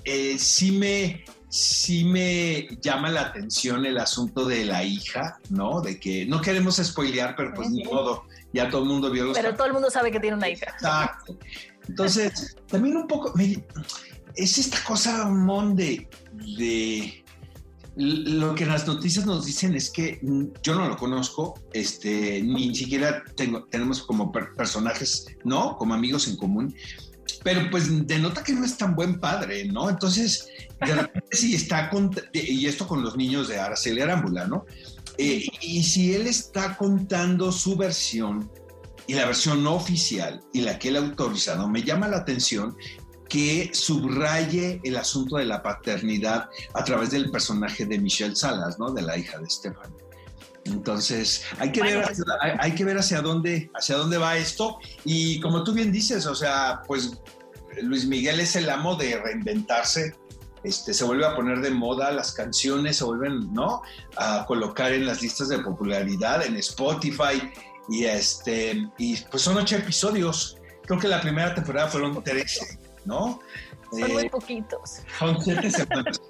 eh, 0.04 0.37
sí, 0.38 0.73
me, 0.73 1.25
sí 1.49 2.04
me 2.04 2.68
llama 2.80 3.11
la 3.11 3.23
atención 3.23 3.85
el 3.87 3.99
asunto 3.99 4.45
de 4.45 4.64
la 4.64 4.85
hija, 4.85 5.38
¿no? 5.50 5.80
De 5.80 5.99
que 5.99 6.26
no 6.26 6.40
queremos 6.40 6.76
spoilear, 6.76 7.35
pero 7.37 7.52
pues 7.54 7.71
ni 7.71 7.85
modo, 7.85 8.25
ya 8.52 8.71
todo 8.71 8.83
el 8.83 8.88
mundo 8.88 9.11
vio 9.11 9.25
los... 9.25 9.37
Pero 9.37 9.54
todo 9.54 9.66
el 9.66 9.73
mundo 9.73 9.90
sabe 9.90 10.11
que 10.11 10.21
tiene 10.21 10.37
una 10.37 10.49
hija. 10.49 10.66
Exacto. 10.71 11.37
Entonces, 11.88 12.57
también 12.68 12.97
un 12.97 13.07
poco, 13.07 13.33
es 14.37 14.59
esta 14.59 14.83
cosa, 14.85 15.26
Mon, 15.26 15.75
de 15.75 16.07
lo 17.99 18.55
que 18.55 18.64
las 18.64 18.87
noticias 18.87 19.26
nos 19.26 19.45
dicen 19.45 19.75
es 19.75 19.90
que 19.90 20.21
yo 20.62 20.75
no 20.76 20.88
lo 20.88 20.97
conozco, 20.97 21.61
este, 21.73 22.40
ni 22.43 22.73
siquiera 22.75 23.25
tengo, 23.35 23.64
tenemos 23.64 24.05
como 24.05 24.31
personajes, 24.31 25.26
¿no? 25.45 25.76
Como 25.76 25.95
amigos 25.95 26.28
en 26.28 26.37
común, 26.37 26.75
pero 27.43 27.69
pues 27.71 28.07
denota 28.07 28.45
que 28.45 28.52
no 28.52 28.64
es 28.64 28.76
tan 28.76 28.95
buen 28.95 29.19
padre, 29.19 29.64
¿no? 29.64 29.90
Entonces, 29.90 30.49
de 30.81 30.95
repente 30.95 31.28
sí 31.33 31.57
está, 31.57 31.90
con, 31.90 32.11
y 32.33 32.67
esto 32.67 32.87
con 32.87 33.02
los 33.02 33.17
niños 33.17 33.49
de 33.49 33.59
Araceli 33.59 34.00
Arámbula, 34.00 34.47
¿no? 34.47 34.64
Eh, 35.17 35.45
y 35.61 35.83
si 35.83 36.14
él 36.14 36.28
está 36.28 36.76
contando 36.76 37.50
su 37.50 37.76
versión 37.76 38.49
y 39.09 39.14
la 39.14 39.26
versión 39.26 39.64
no 39.64 39.75
oficial 39.75 40.40
y 40.52 40.61
la 40.61 40.78
que 40.78 40.90
él 40.90 40.97
ha 40.97 41.00
autorizado, 41.00 41.69
me 41.69 41.83
llama 41.83 42.07
la 42.07 42.19
atención 42.19 42.76
que 43.28 43.70
subraye 43.73 44.80
el 44.85 44.97
asunto 44.97 45.37
de 45.37 45.44
la 45.44 45.62
paternidad 45.62 46.49
a 46.75 46.85
través 46.85 47.11
del 47.11 47.30
personaje 47.30 47.85
de 47.85 47.99
Michelle 47.99 48.37
Salas, 48.37 48.78
¿no? 48.78 48.90
De 48.90 49.02
la 49.02 49.16
hija 49.16 49.38
de 49.38 49.44
Estefan. 49.44 49.92
Entonces, 50.64 51.44
hay 51.58 51.73
que, 51.73 51.82
ver 51.82 52.02
hacia, 52.02 52.25
hay, 52.61 52.75
que 52.75 52.85
ver 52.85 52.99
hacia 52.99 53.23
dónde, 53.23 53.70
hacia 53.75 53.97
dónde 53.97 54.18
va 54.18 54.37
esto. 54.37 54.78
Y 55.04 55.40
como 55.40 55.64
tú 55.64 55.73
bien 55.73 55.92
dices, 55.92 56.26
o 56.26 56.35
sea, 56.35 56.82
pues 56.87 57.18
Luis 57.82 58.06
Miguel 58.06 58.40
es 58.40 58.56
el 58.56 58.68
amo 58.68 58.97
de 58.97 59.18
reinventarse. 59.18 60.14
Este, 60.64 60.92
se 60.92 61.04
vuelve 61.04 61.25
a 61.25 61.37
poner 61.37 61.61
de 61.61 61.70
moda, 61.70 62.11
las 62.11 62.32
canciones 62.32 62.97
se 62.97 63.04
vuelven, 63.04 63.52
¿no? 63.52 63.82
A 64.16 64.44
colocar 64.47 64.92
en 64.92 65.06
las 65.06 65.23
listas 65.23 65.49
de 65.49 65.61
popularidad, 65.61 66.44
en 66.44 66.56
Spotify. 66.56 67.50
Y, 67.88 68.04
este, 68.04 68.87
y 68.99 69.16
pues 69.30 69.42
son 69.42 69.56
ocho 69.56 69.76
episodios. 69.76 70.58
Creo 70.85 70.99
que 70.99 71.08
la 71.08 71.20
primera 71.20 71.54
temporada 71.54 71.88
fueron 71.88 72.23
13, 72.23 72.78
¿no? 73.05 73.40
Son 73.90 74.12
muy 74.12 74.25
eh, 74.25 74.31
poquitos. 74.31 75.02
Son 75.19 75.40
siete 75.40 75.71
semanas 75.71 76.21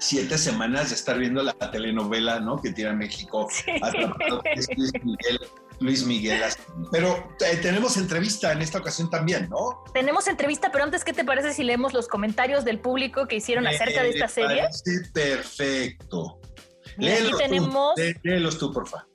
siete 0.00 0.38
semanas 0.38 0.88
de 0.88 0.94
estar 0.96 1.18
viendo 1.18 1.42
la 1.42 1.52
telenovela, 1.52 2.40
¿no? 2.40 2.60
Que 2.60 2.72
tira 2.72 2.92
México. 2.92 3.48
Luis 4.76 4.92
Miguel. 5.04 5.40
Luis 5.78 6.04
Miguel. 6.04 6.42
Pero 6.90 7.34
eh, 7.40 7.56
tenemos 7.58 7.96
entrevista 7.96 8.52
en 8.52 8.62
esta 8.62 8.78
ocasión 8.78 9.10
también, 9.10 9.48
¿no? 9.50 9.84
Tenemos 9.92 10.26
entrevista, 10.26 10.72
pero 10.72 10.84
antes, 10.84 11.04
¿qué 11.04 11.12
te 11.12 11.24
parece 11.24 11.52
si 11.52 11.62
leemos 11.62 11.92
los 11.92 12.08
comentarios 12.08 12.64
del 12.64 12.80
público 12.80 13.28
que 13.28 13.36
hicieron 13.36 13.66
acerca 13.66 14.02
de 14.02 14.10
esta 14.10 14.28
serie? 14.28 14.68
Sí, 14.72 14.92
perfecto. 15.12 16.40
Léelos 16.96 17.38
tenemos... 17.38 17.94
tú, 17.94 18.02
léelos 18.22 18.58
tú, 18.58 18.72
porfa. 18.72 19.06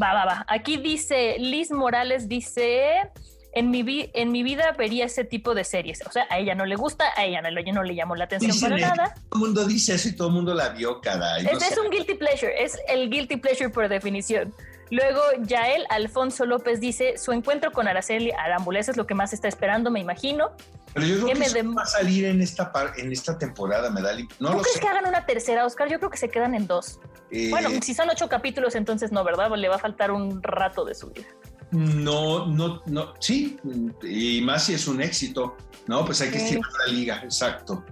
Va, 0.00 0.14
va, 0.14 0.24
va. 0.24 0.46
Aquí 0.48 0.76
dice, 0.76 1.36
Liz 1.38 1.70
Morales 1.72 2.28
dice, 2.28 3.10
en 3.52 3.70
mi, 3.70 4.10
en 4.14 4.32
mi 4.32 4.42
vida 4.42 4.72
vería 4.78 5.06
ese 5.06 5.24
tipo 5.24 5.54
de 5.54 5.64
series. 5.64 6.00
O 6.06 6.12
sea, 6.12 6.26
a 6.30 6.38
ella 6.38 6.54
no 6.54 6.66
le 6.66 6.76
gusta, 6.76 7.06
a 7.16 7.24
ella 7.24 7.42
no, 7.42 7.50
no 7.50 7.82
le 7.82 7.94
llamó 7.94 8.14
la 8.16 8.24
atención 8.24 8.58
para 8.60 8.76
nada. 8.76 9.14
Todo 9.14 9.34
el 9.34 9.40
mundo 9.40 9.66
dice 9.66 9.94
eso 9.94 10.08
y 10.08 10.12
todo 10.12 10.28
el 10.28 10.34
mundo 10.34 10.54
la 10.54 10.70
vio, 10.70 11.00
cada 11.00 11.38
es, 11.38 11.62
es 11.62 11.78
un 11.78 11.90
guilty 11.90 12.14
pleasure, 12.14 12.52
es 12.62 12.78
el 12.88 13.10
guilty 13.10 13.36
pleasure 13.36 13.70
por 13.70 13.88
definición. 13.88 14.54
Luego, 14.90 15.20
Yael 15.42 15.84
Alfonso 15.88 16.44
López 16.46 16.80
dice, 16.80 17.16
su 17.16 17.30
encuentro 17.30 17.70
con 17.70 17.86
Araceli 17.86 18.32
Arámbula, 18.32 18.80
es 18.80 18.96
lo 18.96 19.06
que 19.06 19.14
más 19.14 19.32
está 19.32 19.46
esperando, 19.46 19.90
me 19.90 20.00
imagino. 20.00 20.50
Pero 20.92 21.06
yo 21.06 21.24
creo 21.24 21.52
que 21.52 21.62
va 21.62 21.82
a 21.82 21.86
salir 21.86 22.24
en 22.24 22.40
esta, 22.40 22.72
en 22.96 23.12
esta 23.12 23.38
temporada, 23.38 23.90
me 23.90 24.02
da 24.02 24.10
no 24.40 24.50
¿Tú 24.50 24.62
crees 24.62 24.80
que 24.80 24.88
hagan 24.88 25.06
una 25.06 25.24
tercera, 25.24 25.64
Oscar? 25.64 25.88
Yo 25.88 25.98
creo 25.98 26.10
que 26.10 26.16
se 26.16 26.28
quedan 26.28 26.56
en 26.56 26.66
dos. 26.66 26.98
Eh, 27.30 27.48
bueno, 27.50 27.70
si 27.80 27.94
son 27.94 28.10
ocho 28.10 28.28
capítulos, 28.28 28.74
entonces 28.74 29.12
no, 29.12 29.22
¿verdad? 29.22 29.48
Le 29.56 29.68
va 29.68 29.76
a 29.76 29.78
faltar 29.78 30.10
un 30.10 30.42
rato 30.42 30.84
de 30.84 30.96
su 30.96 31.10
vida. 31.10 31.28
No, 31.72 32.46
no, 32.46 32.82
no, 32.86 33.14
sí, 33.20 33.58
y 34.02 34.40
más 34.40 34.64
si 34.64 34.74
es 34.74 34.88
un 34.88 35.00
éxito, 35.00 35.56
¿no? 35.86 36.04
Pues 36.04 36.20
hay 36.20 36.30
que 36.30 36.38
estirar 36.38 36.70
la 36.86 36.92
liga, 36.92 37.20
exacto. 37.22 37.84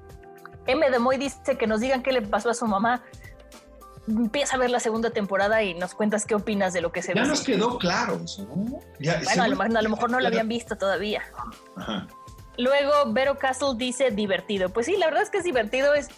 M. 0.67 0.91
de 0.91 0.99
Moy 0.99 1.17
dice 1.17 1.57
que 1.57 1.67
nos 1.67 1.81
digan 1.81 2.03
qué 2.03 2.13
le 2.13 2.23
pasó 2.23 2.51
a 2.51 2.55
su 2.55 2.67
mamá. 2.67 3.03
Empieza 4.07 4.57
a 4.57 4.59
ver 4.59 4.71
la 4.71 4.81
segunda 4.81 5.11
temporada 5.11 5.63
y 5.63 5.75
nos 5.75 5.95
cuentas 5.95 6.25
qué 6.25 6.35
opinas 6.35 6.73
de 6.73 6.81
lo 6.81 6.93
que 6.93 7.03
se 7.03 7.15
ve. 7.15 7.21
Ya 7.21 7.27
nos 7.27 7.43
quedó 7.43 7.79
claro 7.79 8.21
eso, 8.25 8.43
¿no? 8.45 8.55
bueno, 8.55 9.43
a 9.79 9.83
lo, 9.83 9.91
mejor 9.91 10.11
no 10.11 10.19
lo 10.19 10.27
habían 10.27 10.49
visto 10.49 10.77
todavía. 10.77 11.23
Luego, 12.59 13.13
Vero 13.13 13.39
Castle 13.39 13.75
dice 13.77 14.11
divertido. 14.11 14.71
Pues 14.71 14.87
sí, 14.87 14.97
la 14.97 15.07
verdad 15.07 15.23
es 15.23 15.31
que 15.31 15.39
es 15.39 15.45
divertido, 15.45 15.95
es 15.95 16.09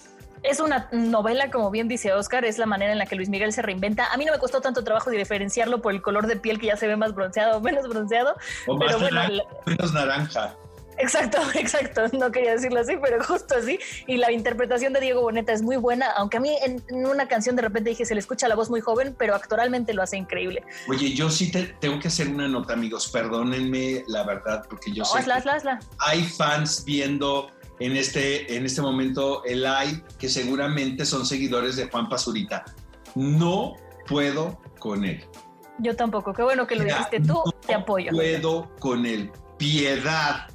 es 0.43 0.61
una 0.61 0.89
novela, 0.93 1.51
como 1.51 1.71
bien 1.71 1.89
dice 1.89 2.13
Oscar, 2.13 2.45
es 2.45 2.59
la 2.59 2.67
manera 2.67 2.93
en 2.93 2.99
la 2.99 3.07
que 3.07 3.17
Luis 3.17 3.29
Miguel 3.29 3.53
se 3.53 3.63
reinventa. 3.63 4.13
A 4.13 4.17
mí 4.17 4.25
no 4.25 4.33
me 4.33 4.39
costó 4.39 4.61
tanto 4.61 4.85
trabajo 4.85 5.11
diferenciarlo 5.11 5.81
por 5.83 5.93
el 5.93 6.03
color 6.03 6.27
de 6.27 6.37
piel 6.37 6.59
que 6.59 6.67
ya 6.67 6.77
se 6.77 6.87
ve 6.87 6.97
más 6.97 7.15
bronceado 7.15 7.59
o 7.59 7.61
menos 7.61 7.89
bronceado. 7.89 8.37
O 8.67 8.79
pero 8.79 8.99
bueno, 8.99 9.21
menos 9.67 9.93
naranja. 9.93 10.57
Exacto, 11.01 11.39
exacto. 11.55 12.03
No 12.13 12.31
quería 12.31 12.53
decirlo 12.53 12.81
así, 12.81 12.95
pero 13.03 13.23
justo 13.25 13.55
así. 13.57 13.79
Y 14.07 14.17
la 14.17 14.33
interpretación 14.33 14.93
de 14.93 15.01
Diego 15.01 15.23
Boneta 15.23 15.53
es 15.53 15.63
muy 15.63 15.77
buena, 15.77 16.11
aunque 16.13 16.37
a 16.37 16.41
mí 16.41 16.57
en, 16.63 16.83
una 17.07 17.29
canción 17.29 17.57
de 17.57 17.63
repente 17.63 17.91
dije 17.91 18.05
se 18.05 18.15
le 18.15 18.21
escucha 18.21 18.49
la 18.49 18.55
voz 18.55 18.71
muy 18.71 18.81
joven, 18.81 19.15
pero 19.19 19.35
actualmente 19.35 19.95
lo 19.95 20.03
hace 20.03 20.17
increíble. 20.17 20.63
Oye, 20.89 21.13
yo 21.15 21.31
sí 21.31 21.51
te, 21.51 21.65
tengo 21.81 21.99
que 21.99 22.09
hacer 22.09 22.29
una 22.29 22.49
nota, 22.49 22.75
amigos. 22.75 23.09
Perdónenme 23.09 24.05
la 24.09 24.25
verdad, 24.25 24.65
porque 24.69 24.93
yo 24.93 25.05
sé. 25.05 25.19
hay 25.99 26.25
fans 26.25 26.85
viendo 26.85 27.51
en 27.81 27.97
este, 27.97 28.55
en 28.55 28.67
este 28.67 28.83
momento 28.83 29.43
el 29.45 29.63
live, 29.63 30.05
que 30.19 30.29
seguramente 30.29 31.05
son 31.07 31.27
seguidores 31.27 31.77
de 31.77 31.89
Juan 31.89 32.09
Pazurita. 32.09 32.65
No 33.15 33.75
puedo 34.07 34.61
con 34.79 35.05
él. 35.05 35.25
Yo 35.79 35.97
tampoco, 35.97 36.33
qué 36.35 36.43
bueno 36.43 36.67
que 36.67 36.77
lo 36.77 36.85
dijiste 36.85 37.21
tú, 37.21 37.43
te 37.67 37.75
apoyo. 37.75 38.13
No 38.13 38.19
puedo 38.19 38.71
con 38.79 39.07
él, 39.07 39.33
piedad. 39.57 40.49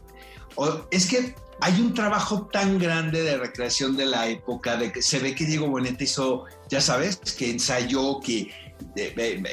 es 0.92 1.08
que 1.08 1.36
hay 1.62 1.80
un 1.82 1.94
trabajo 1.94 2.48
tan 2.52 2.78
grande 2.78 3.24
de 3.24 3.38
recreación 3.38 3.98
de 3.98 4.06
la 4.06 4.28
época, 4.28 4.78
de 4.78 4.92
que 4.92 5.02
se 5.02 5.20
ve 5.20 5.34
que 5.34 5.46
Diego 5.46 5.68
Boneta 5.68 6.04
hizo, 6.04 6.46
ya 6.70 6.80
sabes, 6.80 7.18
que 7.18 7.50
ensayó, 7.50 8.20
que 8.20 8.52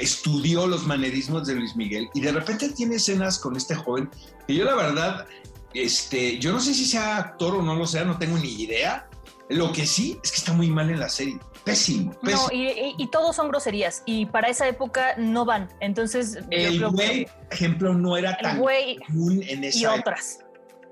estudió 0.01 0.67
los 0.67 0.87
manerismos 0.87 1.47
de 1.47 1.55
Luis 1.55 1.77
Miguel 1.77 2.09
y 2.13 2.21
de 2.21 2.33
repente 2.33 2.69
tiene 2.71 2.97
escenas 2.97 3.39
con 3.39 3.57
este 3.57 3.75
joven 3.75 4.11
que 4.47 4.55
yo 4.55 4.65
la 4.65 4.75
verdad 4.75 5.27
este, 5.75 6.39
yo 6.39 6.53
no 6.53 6.61
sé 6.61 6.75
si 6.75 6.87
sea 6.87 7.19
actor 7.19 7.57
o 7.57 7.63
no 7.63 7.75
lo 7.75 7.87
sea, 7.87 8.05
no 8.05 8.19
tengo 8.19 8.39
ni 8.39 8.63
idea. 8.63 9.09
Lo 9.49 9.73
que 9.73 9.87
sí 9.87 10.19
es 10.23 10.31
que 10.31 10.39
está 10.39 10.53
muy 10.53 10.69
mal 10.69 10.91
en 10.91 11.01
la 11.01 11.09
serie. 11.09 11.39
Pésimo. 11.65 12.13
No, 12.23 12.49
y, 12.51 13.07
todos 13.13 13.37
son 13.37 13.49
groserías 13.49 14.03
y 14.05 14.27
para 14.27 14.49
esa 14.49 14.67
época 14.67 15.15
no 15.17 15.45
van. 15.45 15.69
Entonces, 15.81 16.39
el 16.51 16.85
güey, 16.89 17.29
ejemplo, 17.51 17.95
no 17.95 18.17
era 18.17 18.37
tan 18.39 18.61
común 19.07 19.43
en 19.47 19.65
esa. 19.65 19.79
Y 19.79 19.87
otras. 19.87 20.41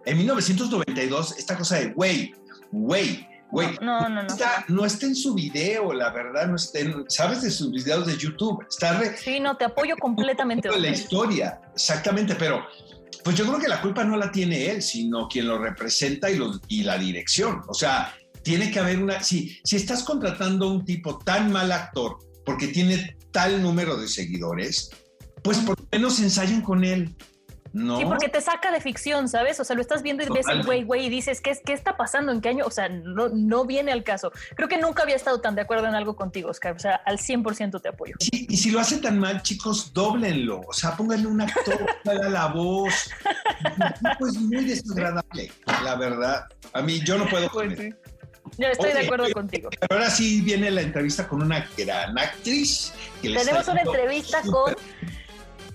En 0.04 0.18
1992, 0.18 1.38
esta 1.38 1.56
cosa 1.56 1.76
de 1.76 1.86
güey, 1.86 2.34
güey, 2.70 3.26
güey. 3.50 3.78
No, 3.80 4.08
no, 4.08 4.22
no. 4.22 4.28
Está, 4.28 4.64
no 4.68 4.84
está 4.84 5.06
en 5.06 5.16
su 5.16 5.34
video, 5.34 5.92
la 5.92 6.10
verdad, 6.10 6.46
no 6.46 6.56
está 6.56 6.78
en, 6.78 7.04
sabes 7.08 7.42
de 7.42 7.50
sus 7.50 7.72
videos 7.72 8.06
de 8.06 8.16
YouTube. 8.16 8.64
Está 8.68 8.98
re, 8.98 9.16
Sí, 9.16 9.40
no, 9.40 9.56
te 9.56 9.64
apoyo 9.64 9.96
completamente. 9.96 10.68
La 10.78 10.88
historia, 10.88 11.60
exactamente, 11.74 12.34
pero 12.36 12.64
pues 13.24 13.36
yo 13.36 13.46
creo 13.46 13.58
que 13.58 13.68
la 13.68 13.80
culpa 13.80 14.04
no 14.04 14.16
la 14.16 14.32
tiene 14.32 14.70
él, 14.70 14.82
sino 14.82 15.28
quien 15.28 15.48
lo 15.48 15.58
representa 15.58 16.30
y, 16.30 16.38
y 16.68 16.82
la 16.82 16.98
dirección. 16.98 17.62
O 17.68 17.74
sea, 17.74 18.14
tiene 18.42 18.70
que 18.70 18.78
haber 18.78 19.02
una... 19.02 19.22
Si, 19.22 19.58
si 19.64 19.76
estás 19.76 20.02
contratando 20.02 20.66
a 20.66 20.72
un 20.72 20.84
tipo 20.84 21.18
tan 21.18 21.52
mal 21.52 21.72
actor 21.72 22.18
porque 22.44 22.68
tiene 22.68 23.16
tal 23.32 23.62
número 23.62 23.96
de 23.96 24.08
seguidores, 24.08 24.90
pues 25.42 25.58
por 25.58 25.78
lo 25.78 25.86
menos 25.92 26.20
ensayen 26.20 26.62
con 26.62 26.84
él. 26.84 27.14
No. 27.72 27.98
Sí, 27.98 28.04
porque 28.04 28.28
te 28.28 28.40
saca 28.40 28.72
de 28.72 28.80
ficción, 28.80 29.28
¿sabes? 29.28 29.60
O 29.60 29.64
sea, 29.64 29.76
lo 29.76 29.82
estás 29.82 30.02
viendo 30.02 30.24
y 30.24 30.28
ves 30.28 30.46
el 30.48 30.64
güey, 30.64 30.82
güey, 30.82 31.06
y 31.06 31.08
dices, 31.08 31.40
¿qué, 31.40 31.56
¿qué 31.64 31.72
está 31.72 31.96
pasando? 31.96 32.32
¿En 32.32 32.40
qué 32.40 32.48
año? 32.48 32.64
O 32.66 32.70
sea, 32.70 32.88
no, 32.88 33.28
no 33.28 33.64
viene 33.64 33.92
al 33.92 34.02
caso. 34.02 34.32
Creo 34.56 34.68
que 34.68 34.78
nunca 34.78 35.04
había 35.04 35.16
estado 35.16 35.40
tan 35.40 35.54
de 35.54 35.62
acuerdo 35.62 35.86
en 35.86 35.94
algo 35.94 36.16
contigo, 36.16 36.50
Oscar. 36.50 36.74
O 36.74 36.78
sea, 36.78 36.96
al 36.96 37.18
100% 37.18 37.80
te 37.80 37.88
apoyo. 37.88 38.14
Sí, 38.18 38.46
y 38.48 38.56
si 38.56 38.70
lo 38.70 38.80
hace 38.80 38.98
tan 38.98 39.18
mal, 39.18 39.42
chicos, 39.42 39.92
doblenlo. 39.92 40.62
O 40.66 40.72
sea, 40.72 40.96
pónganle 40.96 41.28
un 41.28 41.40
actor 41.40 41.86
para 42.04 42.28
la 42.28 42.46
voz. 42.48 43.10
Pues 44.18 44.34
muy 44.34 44.64
desagradable, 44.64 45.52
la 45.84 45.94
verdad. 45.94 46.46
A 46.72 46.82
mí, 46.82 47.00
yo 47.04 47.18
no 47.18 47.28
puedo. 47.28 47.48
Pues 47.50 47.78
Yo 48.58 48.66
estoy 48.66 48.92
de 48.92 49.00
acuerdo 49.06 49.30
contigo. 49.32 49.70
ahora 49.90 50.10
sí 50.10 50.40
viene 50.40 50.70
la 50.70 50.80
entrevista 50.80 51.28
con 51.28 51.42
una 51.42 51.68
gran 51.76 52.18
actriz. 52.18 52.92
Tenemos 53.22 53.68
una 53.68 53.82
entrevista 53.82 54.42
con 54.42 54.74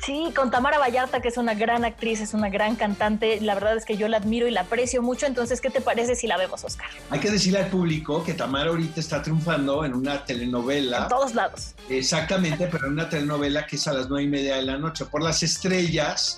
Sí, 0.05 0.31
con 0.35 0.51
Tamara 0.51 0.77
Vallarta, 0.77 1.19
que 1.19 1.29
es 1.29 1.37
una 1.37 1.55
gran 1.55 1.83
actriz, 1.83 2.21
es 2.21 2.35
una 2.35 2.49
gran 2.49 2.75
cantante. 2.75 3.41
La 3.41 3.55
verdad 3.55 3.75
es 3.75 3.85
que 3.85 3.97
yo 3.97 4.07
la 4.07 4.17
admiro 4.17 4.47
y 4.47 4.51
la 4.51 4.61
aprecio 4.61 5.01
mucho. 5.01 5.25
Entonces, 5.25 5.61
¿qué 5.61 5.71
te 5.71 5.81
parece 5.81 6.13
si 6.13 6.27
la 6.27 6.37
vemos, 6.37 6.63
Oscar? 6.63 6.85
Hay 7.09 7.19
que 7.19 7.31
decirle 7.31 7.57
al 7.57 7.71
público 7.71 8.23
que 8.23 8.35
Tamara 8.35 8.69
ahorita 8.69 8.99
está 8.99 9.23
triunfando 9.23 9.83
en 9.83 9.95
una 9.95 10.23
telenovela. 10.23 11.03
En 11.03 11.07
todos 11.07 11.33
lados. 11.33 11.73
Exactamente, 11.89 12.67
pero 12.71 12.85
en 12.85 12.93
una 12.93 13.09
telenovela 13.09 13.65
que 13.65 13.77
es 13.77 13.87
a 13.87 13.93
las 13.93 14.07
nueve 14.07 14.25
y 14.25 14.27
media 14.27 14.57
de 14.57 14.61
la 14.61 14.77
noche. 14.77 15.05
Por 15.05 15.23
las 15.23 15.41
estrellas. 15.41 16.37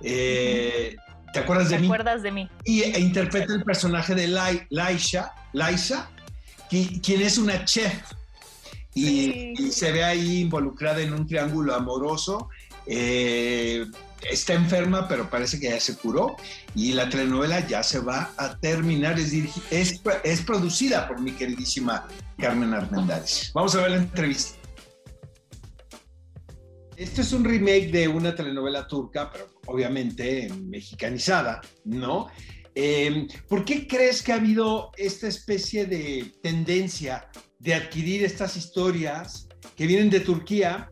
Eh, 0.00 0.96
¿Te 1.34 1.40
acuerdas 1.40 1.68
de 1.68 1.76
mí? 1.76 1.82
¿Te 1.82 1.86
acuerdas 1.88 2.22
de 2.22 2.30
mí? 2.30 2.48
Y 2.64 2.80
e 2.80 2.98
interpreta 2.98 3.52
el 3.52 3.62
personaje 3.62 4.14
de 4.14 4.28
Laisha, 4.70 5.34
Laisha, 5.52 6.08
quien 6.70 7.20
es 7.20 7.36
una 7.36 7.62
chef. 7.66 7.92
y, 8.94 9.70
se 9.70 9.92
ve 9.92 10.02
ahí 10.02 10.40
involucrada 10.40 11.00
en 11.00 11.12
un 11.12 11.26
triángulo 11.26 11.74
amoroso 11.74 12.48
eh, 12.86 13.84
está 14.30 14.54
enferma, 14.54 15.08
pero 15.08 15.28
parece 15.28 15.58
que 15.58 15.68
ya 15.68 15.80
se 15.80 15.96
curó 15.96 16.36
y 16.74 16.92
la 16.92 17.08
telenovela 17.08 17.66
ya 17.66 17.82
se 17.82 18.00
va 18.00 18.32
a 18.36 18.56
terminar. 18.58 19.18
Es, 19.18 19.32
es, 19.70 20.40
producida 20.42 21.08
por 21.08 21.20
mi 21.20 21.32
queridísima 21.32 22.06
Carmen 22.38 22.74
Armendáriz. 22.74 23.50
Vamos 23.54 23.74
a 23.74 23.82
ver 23.82 23.90
la 23.92 23.96
entrevista. 23.98 24.58
Esto 26.96 27.22
es 27.22 27.32
un 27.32 27.44
remake 27.44 27.90
de 27.90 28.06
una 28.06 28.34
telenovela 28.34 28.86
turca, 28.86 29.30
pero 29.32 29.48
obviamente 29.66 30.52
mexicanizada, 30.62 31.60
¿no? 31.84 32.28
Eh, 32.74 33.26
¿Por 33.48 33.64
qué 33.64 33.86
crees 33.86 34.22
que 34.22 34.32
ha 34.32 34.36
habido 34.36 34.92
esta 34.96 35.26
especie 35.26 35.84
de 35.86 36.32
tendencia 36.42 37.28
de 37.58 37.74
adquirir 37.74 38.24
estas 38.24 38.56
historias 38.56 39.48
que 39.76 39.86
vienen 39.86 40.10
de 40.10 40.20
Turquía, 40.20 40.91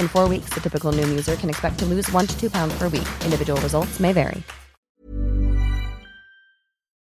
In 0.00 0.08
four 0.08 0.28
weeks, 0.28 0.50
the 0.52 0.60
typical 0.60 0.90
Noom 0.90 1.10
user 1.10 1.36
can 1.36 1.48
expect 1.48 1.78
to 1.78 1.84
lose 1.84 2.10
one 2.10 2.26
to 2.26 2.36
two 2.36 2.50
pounds 2.50 2.76
per 2.76 2.88
week. 2.88 3.06
Individual 3.24 3.60
results 3.60 4.00
may 4.00 4.12
vary. 4.12 4.42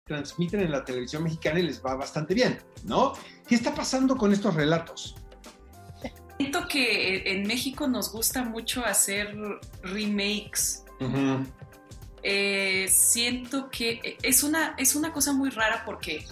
transmiten 0.07 0.61
en 0.61 0.71
la 0.71 0.85
televisión 0.85 1.23
mexicana 1.23 1.61
y 1.61 1.63
les 1.63 1.83
va 1.83 1.95
bastante 1.95 2.35
bien, 2.35 2.59
¿no? 2.85 3.15
¿Qué 3.49 3.55
está 3.55 3.75
pasando 3.75 4.17
con 4.17 4.33
estos 4.33 4.55
relatos? 4.55 5.15
Siento 6.37 6.67
que 6.69 7.23
en 7.33 7.47
México 7.47 7.87
nos 7.89 8.13
gusta 8.13 8.45
mucho 8.45 8.85
hacer 8.85 9.35
remakes. 9.83 10.85
Eh, 12.23 12.87
siento 12.89 13.71
que 13.71 14.19
es 14.23 14.43
una, 14.43 14.75
es 14.79 14.95
una 14.95 15.13
cosa 15.13 15.33
muy 15.33 15.51
rara 15.51 15.85
porque 15.85 16.27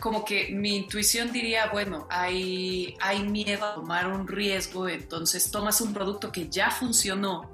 como 0.00 0.24
que 0.24 0.50
mi 0.50 0.76
intuición 0.76 1.32
diría, 1.32 1.70
bueno, 1.72 2.06
hay, 2.10 2.96
hay 3.00 3.22
miedo 3.22 3.64
a 3.64 3.74
tomar 3.74 4.06
un 4.08 4.28
riesgo, 4.28 4.88
entonces 4.88 5.50
tomas 5.50 5.80
un 5.80 5.94
producto 5.94 6.30
que 6.30 6.48
ya 6.48 6.70
funcionó 6.70 7.50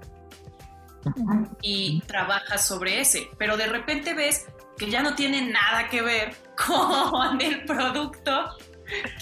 y 1.62 2.00
trabajas 2.06 2.66
sobre 2.66 3.00
ese, 3.00 3.28
pero 3.38 3.56
de 3.56 3.66
repente 3.66 4.14
ves 4.14 4.46
que 4.76 4.90
ya 4.90 5.02
no 5.02 5.14
tiene 5.14 5.42
nada 5.50 5.88
que 5.88 6.02
ver 6.02 6.36
con 6.66 7.40
el 7.40 7.64
producto 7.64 8.56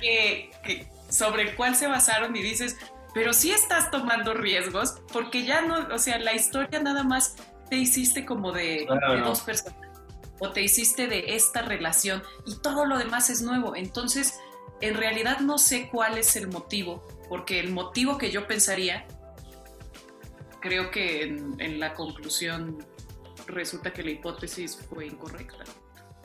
que, 0.00 0.50
sobre 1.08 1.42
el 1.42 1.56
cual 1.56 1.76
se 1.76 1.86
basaron 1.86 2.34
y 2.36 2.42
dices, 2.42 2.76
pero 3.12 3.32
sí 3.32 3.50
estás 3.50 3.90
tomando 3.90 4.34
riesgos 4.34 4.96
porque 5.12 5.44
ya 5.44 5.62
no, 5.62 5.88
o 5.92 5.98
sea, 5.98 6.18
la 6.18 6.34
historia 6.34 6.80
nada 6.80 7.02
más 7.02 7.36
te 7.68 7.76
hiciste 7.76 8.24
como 8.24 8.52
de, 8.52 8.86
dos 9.22 9.40
personas 9.40 9.89
o 10.40 10.50
te 10.50 10.62
hiciste 10.62 11.06
de 11.06 11.36
esta 11.36 11.62
relación 11.62 12.22
y 12.44 12.56
todo 12.56 12.84
lo 12.84 12.98
demás 12.98 13.30
es 13.30 13.42
nuevo. 13.42 13.76
Entonces, 13.76 14.40
en 14.80 14.94
realidad 14.94 15.40
no 15.40 15.58
sé 15.58 15.88
cuál 15.90 16.18
es 16.18 16.34
el 16.36 16.48
motivo, 16.48 17.06
porque 17.28 17.60
el 17.60 17.70
motivo 17.70 18.18
que 18.18 18.30
yo 18.30 18.46
pensaría 18.46 19.06
creo 20.60 20.90
que 20.90 21.22
en, 21.22 21.80
la 21.80 21.94
conclusión 21.94 22.84
resulta 23.46 23.92
que 23.92 24.02
la 24.02 24.10
hipótesis 24.10 24.76
fue 24.88 25.06
incorrecta. 25.06 25.64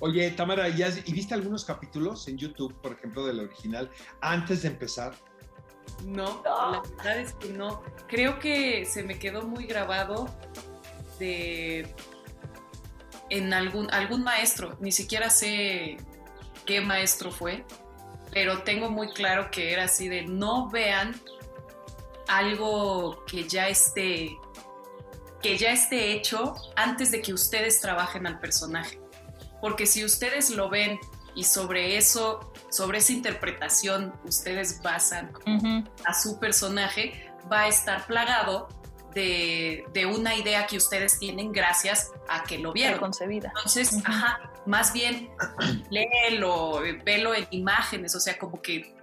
Oye, 0.01 0.29
Tamara, 0.31 0.67
¿y, 0.67 0.84
viste 1.12 1.34
algunos 1.34 1.63
capítulos 1.63 2.27
en 2.27 2.38
YouTube, 2.38 2.74
por 2.81 2.93
ejemplo, 2.93 3.25
del 3.25 3.39
original, 3.39 3.89
antes 4.22 4.63
de 4.63 4.69
empezar? 4.69 5.15
No, 6.03 6.43
la 6.43 6.81
verdad 6.98 7.19
es 7.19 7.34
que 7.34 7.50
no. 7.50 7.81
Creo 8.07 8.39
que 8.39 8.86
se 8.86 9.03
me 9.03 9.17
quedó 9.17 9.43
muy 9.43 9.65
grabado 9.65 10.27
de 11.17 11.95
en 13.29 13.53
algún, 13.53 13.91
algún 13.91 14.24
maestro, 14.24 14.77
ni 14.79 14.91
siquiera 14.91 15.29
sé 15.29 15.98
qué 16.65 16.82
maestro 16.82 17.32
fue, 17.32 17.65
pero 18.32 18.63
tengo 18.63 18.89
muy 18.89 19.10
claro 19.13 19.50
que 19.51 19.74
era 19.74 19.86
así 19.86 20.08
de 20.10 20.24
no 20.24 20.70
vean 20.70 21.20
algo 22.27 23.24
que 23.25 23.48
ya 23.48 23.67
esté 23.67 24.36
que 25.41 25.60
ya 25.60 25.72
esté 25.72 26.13
hecho 26.13 26.55
antes 26.75 27.12
de 27.12 27.22
que 27.22 27.32
ustedes 27.32 27.79
trabajen 27.79 28.25
al 28.25 28.39
personaje. 28.39 29.00
Porque 29.62 29.86
si 29.86 30.03
ustedes 30.03 30.50
lo 30.50 30.70
ven 30.70 31.00
y 31.36 31.44
sobre 31.44 31.98
eso, 31.98 32.51
sobre 32.72 32.98
esa 32.98 33.12
interpretación, 33.12 34.12
ustedes 34.24 34.82
basan 34.82 35.32
a 36.03 36.13
su 36.20 36.39
personaje, 36.39 37.32
va 37.51 37.62
a 37.62 37.67
estar 37.67 38.08
plagado 38.08 38.70
de, 39.15 40.05
una 40.05 40.36
idea 40.36 40.67
que 40.67 40.77
ustedes 40.77 41.17
tienen 41.17 41.51
gracias 41.51 42.12
a 42.29 42.43
que 42.43 42.60
lo 42.60 42.74
vieron. 42.74 43.00
Concebida. 43.00 43.51
Entonces, 43.55 43.98
ajá, 44.03 44.51
más 44.66 44.94
bien 44.94 45.29
léelo, 45.90 46.81
velo 47.03 47.33
en 47.33 47.48
imágenes, 47.51 48.13
o 48.16 48.20
sea, 48.20 48.37
como 48.37 48.61
que 48.61 48.94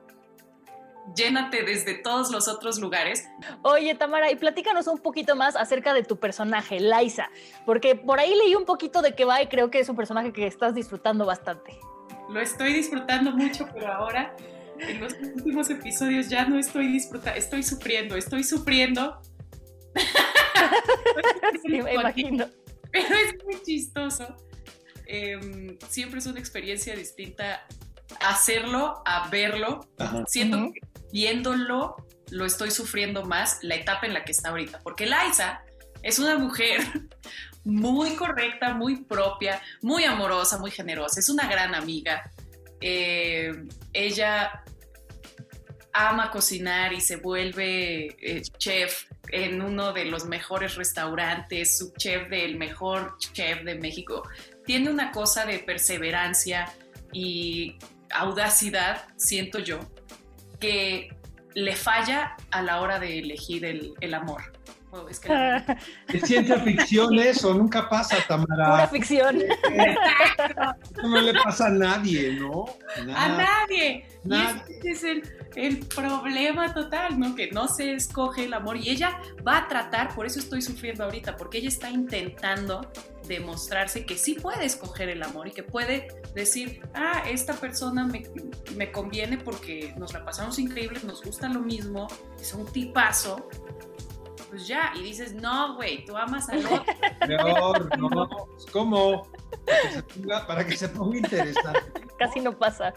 llénate 1.17 1.63
desde 1.63 1.95
todos 1.95 2.31
los 2.31 2.47
otros 2.47 2.79
lugares. 2.79 3.27
Oye, 3.63 3.95
Tamara, 3.95 4.31
y 4.31 4.37
platícanos 4.37 4.87
un 4.87 4.99
poquito 4.99 5.35
más 5.35 5.57
acerca 5.57 5.95
de 5.95 6.03
tu 6.03 6.19
personaje, 6.19 6.79
Laisa, 6.79 7.31
porque 7.67 7.97
por 7.97 8.21
ahí 8.21 8.35
leí 8.35 8.55
un 8.55 8.65
poquito 8.65 9.03
de 9.03 9.15
qué 9.15 9.25
va 9.25 9.43
y 9.43 9.49
creo 9.49 9.71
que 9.71 9.81
es 9.81 9.89
un 9.89 9.97
personaje 9.97 10.33
que 10.33 10.47
estás 10.47 10.75
disfrutando 10.75 11.27
bastante. 11.27 11.79
Lo 12.29 12.41
estoy 12.41 12.73
disfrutando 12.73 13.33
mucho, 13.33 13.69
pero 13.75 13.93
ahora 13.93 14.37
en 14.79 15.01
los 15.01 15.13
últimos 15.15 15.71
episodios 15.71 16.29
ya 16.29 16.45
no 16.47 16.59
estoy 16.59 16.89
disfrutando, 16.89 17.39
estoy 17.39 17.63
sufriendo, 17.63 18.17
estoy 18.17 18.45
sufriendo. 18.45 19.21
sí, 21.63 21.83
me 21.83 21.95
imagino. 21.95 22.49
Pero 22.91 23.15
es 23.17 23.45
muy 23.45 23.63
chistoso. 23.63 24.37
Em, 25.07 25.79
siempre 25.89 26.21
es 26.21 26.27
una 26.27 26.39
experiencia 26.39 26.95
distinta 26.95 27.67
hacerlo 28.21 29.03
a 29.05 29.29
verlo. 29.29 29.81
Siento 30.27 30.73
que 30.73 30.81
viéndolo 31.13 31.97
lo 32.31 32.47
estoy 32.47 32.71
sufriendo 32.71 33.25
más 33.25 33.59
la 33.63 33.75
etapa 33.75 34.07
en 34.07 34.15
la 34.15 34.25
que 34.25 34.33
está 34.33 34.49
ahorita, 34.51 34.81
porque 34.81 35.07
Liza 35.07 35.63
es 36.03 36.19
una 36.19 36.39
mujer 36.39 36.81
muy 37.65 38.17
correcta, 38.17 38.75
muy 38.75 39.05
propia, 39.05 39.61
muy 39.83 40.05
amorosa, 40.05 40.59
muy 40.59 40.71
generosa, 40.71 41.21
es 41.21 41.29
una 41.29 41.47
gran 41.49 41.75
amiga. 41.75 42.31
Eh, 42.81 43.53
ella 43.93 44.65
ama 45.93 46.31
cocinar 46.31 46.93
y 46.93 47.01
se 47.01 47.17
vuelve 47.17 48.17
eh, 48.21 48.43
chef 48.59 49.05
en 49.29 49.63
uno 49.63 49.93
de 49.93 50.07
los 50.07 50.25
mejores 50.25 50.77
restaurantes, 50.77 51.79
subchef 51.79 52.29
del 52.29 52.57
mejor 52.57 53.17
chef 53.19 53.63
de 53.63 53.75
México. 53.77 54.23
Tiene 54.65 54.91
una 54.91 55.11
cosa 55.11 55.45
de 55.45 55.59
perseverancia 55.59 56.73
y 57.13 57.77
audacidad, 58.11 59.05
siento 59.17 59.59
yo, 59.59 59.81
que 60.61 61.15
le 61.55 61.77
falla 61.77 62.37
a 62.51 62.63
la 62.63 62.81
hora 62.81 62.99
de 62.99 63.19
elegir 63.19 63.65
el, 63.65 64.15
amor. 64.15 64.43
es, 66.09 66.23
ciencia 66.23 66.59
ficción 66.61 67.19
eso, 67.19 67.55
nunca 67.55 67.89
pasa, 67.89 68.17
Tamara. 68.29 68.71
Pura 68.71 68.89
ficción. 68.89 69.41
Eso 69.41 71.09
no 71.09 71.21
le 71.21 71.33
pasa 71.35 71.67
a 71.67 71.71
nadie, 71.71 72.33
¿no? 72.33 72.67
A 73.15 73.29
nadie. 73.29 74.07
nadie. 74.25 74.81
Y 74.83 74.89
es 74.89 75.05
el, 75.05 75.23
el, 75.57 75.81
problema 75.87 76.73
total, 76.75 77.19
¿no? 77.19 77.35
Que 77.35 77.51
no 77.51 77.69
se 77.69 77.95
escoge 77.95 78.45
el 78.45 78.55
amor 78.55 78.77
y 78.77 78.91
ella 78.91 79.21
va 79.47 79.59
a 79.59 79.69
tratar, 79.69 80.15
por 80.15 80.27
eso 80.27 80.39
estoy 80.39 80.63
sufriendo 80.63 81.05
ahorita, 81.05 81.37
porque 81.37 81.59
ella 81.59 81.69
está 81.69 81.91
intentando 81.91 82.91
demostrarse 83.27 84.05
que 84.05 84.19
sí 84.19 84.35
puede 84.35 84.65
escoger 84.65 85.09
el 85.09 85.23
amor 85.23 85.49
y 85.49 85.53
que 85.53 85.63
puede 85.63 86.09
decir, 86.35 86.83
ah, 86.95 87.23
esta 87.29 87.55
persona 87.55 88.05
me, 88.05 88.25
me 88.77 88.91
conviene 88.91 89.39
porque 89.39 89.95
nos 89.97 90.13
la 90.13 90.25
pasamos 90.25 90.59
increíble, 90.59 91.01
nos 91.05 91.23
gusta 91.23 91.49
lo 91.49 91.61
mismo, 91.61 92.09
es 92.41 92.53
un 92.53 92.67
tipazo, 92.67 93.49
pues 94.53 94.67
ya, 94.67 94.93
y 94.95 95.03
dices, 95.03 95.33
no, 95.33 95.77
güey, 95.77 96.05
tú 96.05 96.15
amas 96.15 96.47
al 96.51 96.67
otro. 96.67 96.85
Peor, 97.27 97.99
no, 97.99 98.49
¿cómo? 98.71 99.27
Para 99.65 99.81
que, 99.81 99.91
se 99.91 100.03
ponga, 100.03 100.47
para 100.47 100.67
que 100.67 100.77
se 100.77 100.89
ponga 100.91 101.17
interesante. 101.17 101.81
Casi 102.19 102.41
no 102.41 102.53
pasa. 102.53 102.93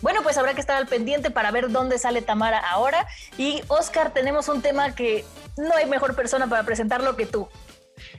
Bueno, 0.00 0.22
pues 0.22 0.38
habrá 0.38 0.54
que 0.54 0.60
estar 0.60 0.76
al 0.76 0.86
pendiente 0.86 1.30
para 1.30 1.50
ver 1.50 1.70
dónde 1.70 1.98
sale 1.98 2.22
Tamara 2.22 2.58
ahora. 2.58 3.06
Y 3.36 3.62
Oscar, 3.68 4.12
tenemos 4.12 4.48
un 4.48 4.62
tema 4.62 4.94
que 4.94 5.24
no 5.56 5.74
hay 5.74 5.86
mejor 5.86 6.14
persona 6.14 6.48
para 6.48 6.62
presentarlo 6.62 7.16
que 7.16 7.26
tú. 7.26 7.48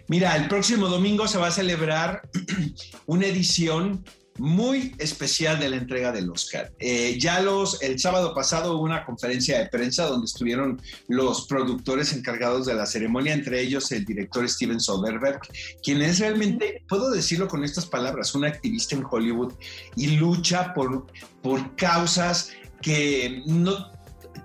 Mira, 0.08 0.36
el 0.36 0.48
próximo 0.48 0.88
domingo 0.88 1.28
se 1.28 1.38
va 1.38 1.48
a 1.48 1.52
celebrar 1.52 2.22
una 3.06 3.28
edición 3.28 4.04
muy 4.40 4.96
especial 4.98 5.60
de 5.60 5.70
la 5.70 5.78
entrega 5.78 6.12
del 6.12 6.30
Oscar. 6.30 6.72
Eh, 6.80 7.18
ya 7.20 7.42
los, 7.42 7.82
el 7.82 8.00
sábado 8.00 8.34
pasado 8.34 8.76
hubo 8.76 8.84
una 8.84 9.06
conferencia 9.06 9.60
de 9.60 9.68
prensa 9.68 10.06
donde 10.06 10.26
estuvieron 10.26 10.82
los 11.08 11.48
productores 11.48 12.14
encargados 12.14 12.66
de 12.66 12.74
la 12.74 12.86
ceremonia, 12.86 13.34
entre 13.34 13.62
ellos 13.62 13.92
el 13.92 14.06
director 14.06 14.48
Steven 14.48 14.80
Soderbergh, 14.80 15.42
quien 15.84 16.02
es 16.02 16.20
realmente, 16.20 16.84
puedo 16.88 17.12
decirlo 17.12 17.48
con 17.48 17.64
estas 17.64 17.86
palabras, 17.86 18.36
un 18.36 18.46
activista 18.46 18.96
en 18.96 19.04
Hollywood 19.10 19.54
y 19.96 20.18
lucha 20.18 20.74
por, 20.74 21.06
por 21.42 21.76
causas 21.76 22.52
que 22.82 23.44
no 23.46 23.99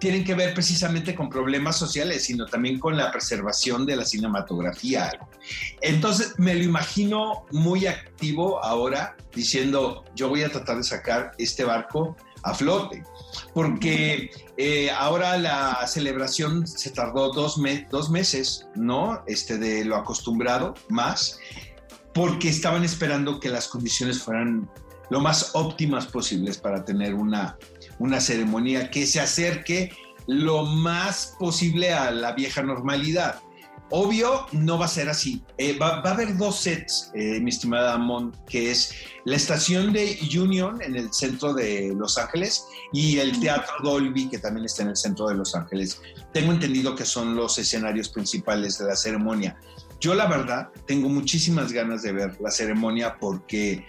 tienen 0.05 0.23
que 0.23 0.35
ver 0.35 0.53
precisamente 0.53 1.15
con 1.15 1.31
problemas 1.31 1.79
sociales, 1.79 2.25
sino 2.25 2.45
también 2.45 2.79
con 2.79 2.95
la 2.95 3.11
preservación 3.11 3.87
de 3.87 3.97
la 3.97 4.05
cinematografía. 4.05 5.11
Entonces 5.81 6.35
me 6.37 6.55
lo 6.55 6.63
imagino 6.63 7.47
muy 7.53 7.87
activo 7.87 8.63
ahora 8.63 9.17
diciendo, 9.35 10.05
yo 10.15 10.29
voy 10.29 10.43
a 10.43 10.53
tratar 10.53 10.77
de 10.77 10.85
sacar 10.85 11.33
este 11.39 11.65
barco 11.65 12.19
a 12.43 12.53
flote, 12.53 13.03
porque 13.55 14.31
eh, 14.59 14.91
ahora 14.91 15.39
la 15.39 15.87
celebración 15.87 16.67
se 16.67 16.91
tardó 16.91 17.33
dos, 17.33 17.59
dos 17.91 18.11
meses, 18.11 18.67
¿no? 18.75 19.23
Este, 19.27 19.57
de 19.57 19.87
lo 19.87 19.97
acostumbrado, 19.97 20.75
más, 20.91 21.39
porque 22.13 22.51
estaban 22.51 22.85
esperando 22.85 23.41
que 23.41 23.49
las 23.49 23.69
condiciones 23.69 24.23
fueran 24.23 24.69
lo 25.09 25.21
más 25.21 25.53
óptimas 25.55 26.05
posibles 26.05 26.59
para 26.59 26.85
tener 26.85 27.15
una, 27.15 27.57
una 27.99 28.21
ceremonia 28.21 28.91
que 28.91 29.07
se 29.07 29.21
acerque 29.21 29.93
lo 30.27 30.65
más 30.65 31.35
posible 31.39 31.93
a 31.93 32.11
la 32.11 32.33
vieja 32.33 32.63
normalidad. 32.63 33.41
Obvio, 33.91 34.47
no 34.53 34.79
va 34.79 34.87
a 34.87 34.89
ser 34.89 35.09
así. 35.09 35.43
Eh, 35.59 35.79
va, 35.79 36.01
a 36.01 36.11
haber 36.11 36.37
dos 36.37 36.59
sets, 36.59 37.11
eh, 37.15 37.39
mi 37.41 37.51
estimada 37.51 37.95
Amon, 37.95 38.35
que 38.49 38.71
es 38.71 38.95
la 39.25 39.37
estación 39.37 39.93
de 39.93 40.19
Union 40.37 40.81
en 40.83 40.97
el 40.97 41.13
centro 41.13 41.53
de 41.53 41.95
Los 41.95 42.17
Ángeles 42.17 42.65
y 42.93 43.19
el 43.19 43.39
Teatro 43.39 43.75
Dolby, 43.83 44.29
que 44.31 44.39
también 44.39 44.65
está 44.65 44.83
en 44.83 44.89
el 44.89 44.97
centro 44.97 45.29
de 45.29 45.35
Los 45.35 45.55
Ángeles. 45.55 46.01
Tengo 46.33 46.53
entendido 46.53 46.97
que 46.97 47.05
son 47.05 47.37
los 47.37 47.59
escenarios 47.59 48.09
principales 48.09 48.79
de 48.79 48.87
la 48.87 48.97
ceremonia. 48.97 49.57
Yo 50.01 50.15
la 50.15 50.27
verdad 50.27 50.71
tengo 50.87 51.09
muchísimas 51.09 51.71
ganas 51.71 52.03
de 52.03 52.13
ver 52.13 52.41
la 52.41 52.51
ceremonia 52.51 53.17
porque, 53.21 53.87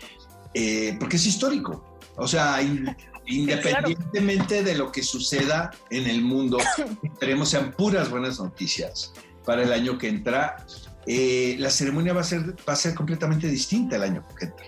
eh, 0.53 0.95
porque 0.99 1.15
es 1.15 1.25
histórico. 1.25 1.99
O 2.17 2.27
sea, 2.27 2.61
independientemente 3.27 4.63
de 4.63 4.75
lo 4.75 4.91
que 4.91 5.03
suceda 5.03 5.71
en 5.89 6.07
el 6.07 6.21
mundo, 6.21 6.57
esperemos 7.03 7.49
sean 7.49 7.71
puras 7.71 8.09
buenas 8.09 8.39
noticias 8.39 9.13
para 9.45 9.63
el 9.63 9.73
año 9.73 9.97
que 9.97 10.07
entra. 10.07 10.65
Eh, 11.07 11.55
la 11.59 11.69
ceremonia 11.69 12.13
va 12.13 12.21
a, 12.21 12.25
ser, 12.25 12.55
va 12.67 12.73
a 12.73 12.75
ser 12.75 12.95
completamente 12.95 13.47
distinta 13.47 13.95
el 13.95 14.03
año 14.03 14.25
que 14.37 14.45
entra. 14.45 14.65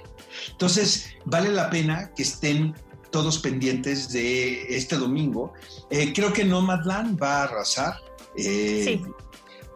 Entonces, 0.52 1.16
vale 1.26 1.50
la 1.50 1.70
pena 1.70 2.12
que 2.16 2.24
estén 2.24 2.76
todos 3.12 3.40
pendientes 3.40 4.10
de 4.12 4.76
este 4.76 4.98
domingo. 4.98 5.54
Eh, 5.90 6.14
creo 6.14 6.32
que 6.34 6.44
Nomadland 6.44 7.22
va 7.22 7.42
a 7.42 7.44
arrasar. 7.44 7.96
sí 8.36 9.02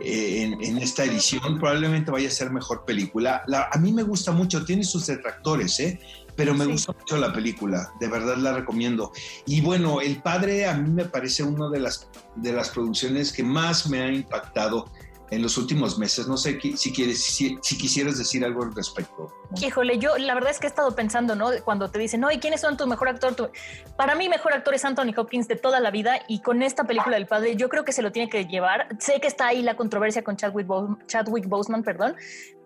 eh, 0.03 0.43
en, 0.43 0.77
esta 0.77 1.03
edición. 1.03 1.59
Probablemente 1.59 2.11
vaya 2.11 2.27
a 2.27 2.31
ser 2.31 2.51
mejor 2.51 2.85
película. 2.85 3.43
a 3.71 3.77
mí 3.77 3.91
me 3.91 4.03
gusta 4.03 4.31
mucho, 4.31 4.65
tiene 4.65 4.83
sus 4.83 5.07
detractores, 5.07 5.79
¿eh? 5.79 5.99
pero 6.35 6.53
me 6.53 6.65
gusta 6.65 6.93
mucho 6.93 7.17
la 7.17 7.33
película, 7.33 7.93
de 7.99 8.07
verdad 8.07 8.37
la 8.37 8.53
recomiendo. 8.53 9.11
Y 9.45 9.61
bueno, 9.61 10.01
El 10.01 10.21
Padre 10.21 10.65
a 10.65 10.73
mí 10.73 10.89
me 10.89 11.05
parece 11.05 11.43
una 11.43 11.69
de 11.69 11.79
las, 11.79 12.07
de 12.35 12.53
las 12.53 12.69
producciones 12.69 13.31
que 13.31 13.43
más 13.43 13.87
me 13.87 14.01
ha 14.01 14.11
impactado 14.11 14.89
en 15.31 15.41
los 15.41 15.57
últimos 15.57 15.97
meses. 15.97 16.27
No 16.27 16.37
sé 16.37 16.59
si, 16.75 16.93
quieres, 16.93 17.23
si, 17.23 17.57
quisieras 17.77 18.17
decir 18.17 18.45
algo 18.45 18.63
al 18.63 18.75
respecto. 18.75 19.33
Híjole, 19.59 19.97
yo 19.97 20.17
la 20.17 20.35
verdad 20.35 20.51
es 20.51 20.59
que 20.59 20.67
he 20.67 20.69
estado 20.69 20.93
pensando, 20.93 21.35
¿no? 21.35 21.49
Cuando 21.63 21.89
te 21.89 21.97
dicen, 21.97 22.19
no, 22.21 22.29
¿y 22.31 22.39
quiénes 22.39 22.61
son 22.61 22.77
tu 22.77 22.85
mejor 22.85 23.09
actor? 23.09 23.51
Para 23.97 24.15
mí, 24.15 24.29
mejor 24.29 24.53
actor 24.53 24.75
es 24.75 24.85
Anthony 24.85 25.13
Hopkins 25.15 25.47
de 25.47 25.55
toda 25.55 25.79
la 25.79 25.89
vida 25.89 26.19
y 26.27 26.41
con 26.41 26.61
esta 26.61 26.83
película 26.83 27.15
del 27.15 27.27
padre, 27.27 27.55
yo 27.55 27.69
creo 27.69 27.85
que 27.85 27.93
se 27.93 28.01
lo 28.01 28.11
tiene 28.11 28.29
que 28.29 28.45
llevar. 28.45 28.87
Sé 28.99 29.19
que 29.21 29.27
está 29.27 29.47
ahí 29.47 29.63
la 29.63 29.75
controversia 29.75 30.23
con 30.23 30.35
Chadwick, 30.35 30.67
Chadwick 31.07 31.47
Boseman, 31.47 31.83
perdón, 31.83 32.15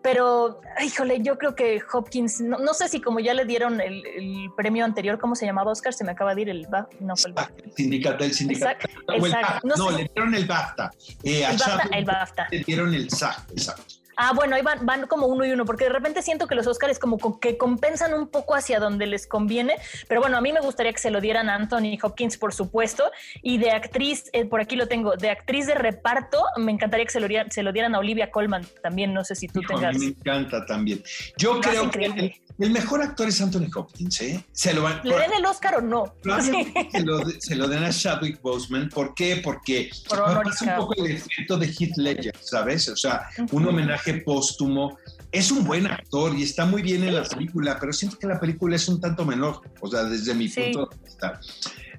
pero, 0.06 0.62
híjole, 0.86 1.24
yo 1.24 1.36
creo 1.39 1.56
que 1.56 1.82
Hopkins, 1.91 2.39
no, 2.39 2.76
sé 2.76 2.88
si 2.89 3.02
como 3.02 3.20
ya 3.20 3.34
le 3.34 3.44
dieron 3.44 3.82
el, 3.82 4.04
premio 4.56 4.86
anterior, 4.86 5.18
¿cómo 5.18 5.34
se 5.34 5.48
llamaba 5.48 5.72
Oscar? 5.72 5.96
Se 5.96 6.04
me 6.04 6.12
acaba 6.12 6.36
de 6.36 6.44
ir 6.44 6.50
el 6.50 6.68
BAFTA. 6.68 6.98
No, 7.00 7.15
fue 7.15 7.30
el 7.30 7.34
BAFTA. 7.34 7.63
Sindicato, 7.76 8.24
el 8.24 8.32
sindicato. 8.32 8.88
Exacto, 9.08 9.68
No, 9.76 9.89
le 9.89 10.08
dieron 10.13 10.36
el 10.36 10.46
BAFTA. 10.46 10.91
Eh, 11.24 11.44
el, 11.44 11.58
BAFTA 11.58 11.89
el 11.91 12.06
BAFTA. 12.06 12.48
Le 12.52 12.60
dieron 12.60 12.94
el 12.94 13.10
SAC, 13.10 13.50
exacto. 13.50 13.96
Ah, 14.17 14.34
bueno, 14.34 14.56
ahí 14.56 14.62
van, 14.62 14.86
van 14.86 15.08
como 15.08 15.28
uno 15.28 15.45
y 15.45 15.51
uno, 15.51 15.65
porque 15.65 15.86
de 15.86 15.91
repente 15.91 16.21
siento 16.21 16.47
que 16.47 16.56
los 16.56 16.67
Oscars 16.67 16.99
como 16.99 17.39
que 17.39 17.58
compensan 17.58 18.13
un 18.13 18.28
poco 18.28 18.56
hacia 18.56 18.80
donde 18.80 19.06
les 19.08 19.28
conviene, 19.28 19.75
pero 20.08 20.21
bueno, 20.21 20.38
a 20.38 20.41
mí 20.41 20.54
me 20.54 20.62
gustaría 20.62 20.93
que 20.93 20.99
se 20.99 21.12
lo 21.12 21.21
dieran 21.21 21.49
a 21.49 21.56
Anthony 21.56 21.97
Hopkins, 22.01 22.38
por 22.38 22.54
supuesto, 22.54 23.12
y 23.41 23.58
de 23.58 23.71
actriz, 23.71 24.30
eh, 24.34 24.45
por 24.45 24.62
aquí 24.62 24.75
lo 24.75 24.88
tengo, 24.88 25.15
de 25.15 25.30
actriz 25.30 25.67
de 25.67 25.75
reparto, 25.75 26.43
me 26.58 26.71
encantaría 26.71 27.06
que 27.06 27.12
se 27.12 27.19
lo, 27.19 27.28
dieran, 27.28 27.51
se 27.51 27.63
lo 27.63 27.71
dieran 27.71 27.95
a 27.95 27.99
Olivia 27.99 28.32
Colman 28.32 28.65
también, 28.82 29.13
no 29.13 29.23
sé 29.23 29.36
si 29.36 29.47
tú 29.47 29.62
tengas. 29.62 29.97
me 29.97 30.08
encanta 30.08 30.65
también. 30.65 31.04
Yo 31.38 31.60
creo 31.60 31.89
que 31.89 32.41
el, 32.58 32.71
mejor 32.71 33.01
actor 33.01 33.28
es 33.28 33.41
Anthony 33.41 33.67
Hopkins, 33.75 34.21
¿eh? 34.21 34.45
Se 34.51 34.73
lo 34.73 34.84
van, 34.84 35.01
¿Le 35.04 35.15
den 35.15 35.34
el 35.38 35.45
Oscar 35.45 35.75
o 35.75 35.82
no? 35.82 36.15
se, 36.23 37.04
lo, 37.04 37.19
se 37.39 37.56
lo 37.56 37.67
den 37.67 37.84
a 37.84 37.91
Chadwick 37.91 38.41
Boseman, 38.41 38.89
¿por 38.89 39.13
qué? 39.13 39.41
Porque 39.43 39.89
es 39.89 40.62
un 40.62 40.75
poco 40.78 40.93
el 41.04 41.12
efecto 41.12 41.58
de 41.58 41.67
Heath 41.67 41.97
Ledger, 41.97 42.36
¿sabes? 42.39 42.88
O 42.88 42.95
sea, 42.95 43.28
un 43.51 43.67
homenaje 43.67 44.05
póstumo. 44.13 44.98
Es 45.32 45.52
un 45.52 45.65
buen 45.65 45.88
actor 45.88 46.34
y 46.36 46.44
está 46.44 46.65
muy 46.65 46.82
bien 46.82 47.04
en 47.04 47.15
la 47.15 47.24
película, 47.24 47.78
pero 47.80 47.91
siento 47.91 48.18
que 48.18 48.28
la 48.28 48.39
película 48.39 48.76
es 48.76 48.88
un 48.88 49.02
tanto 49.02 49.26
menor, 49.26 49.62
o 49.82 49.88
sea, 49.89 50.06
desde 50.06 50.34
mi 50.34 50.48
punto 50.48 50.86
de 50.86 50.98
vista. 51.04 51.39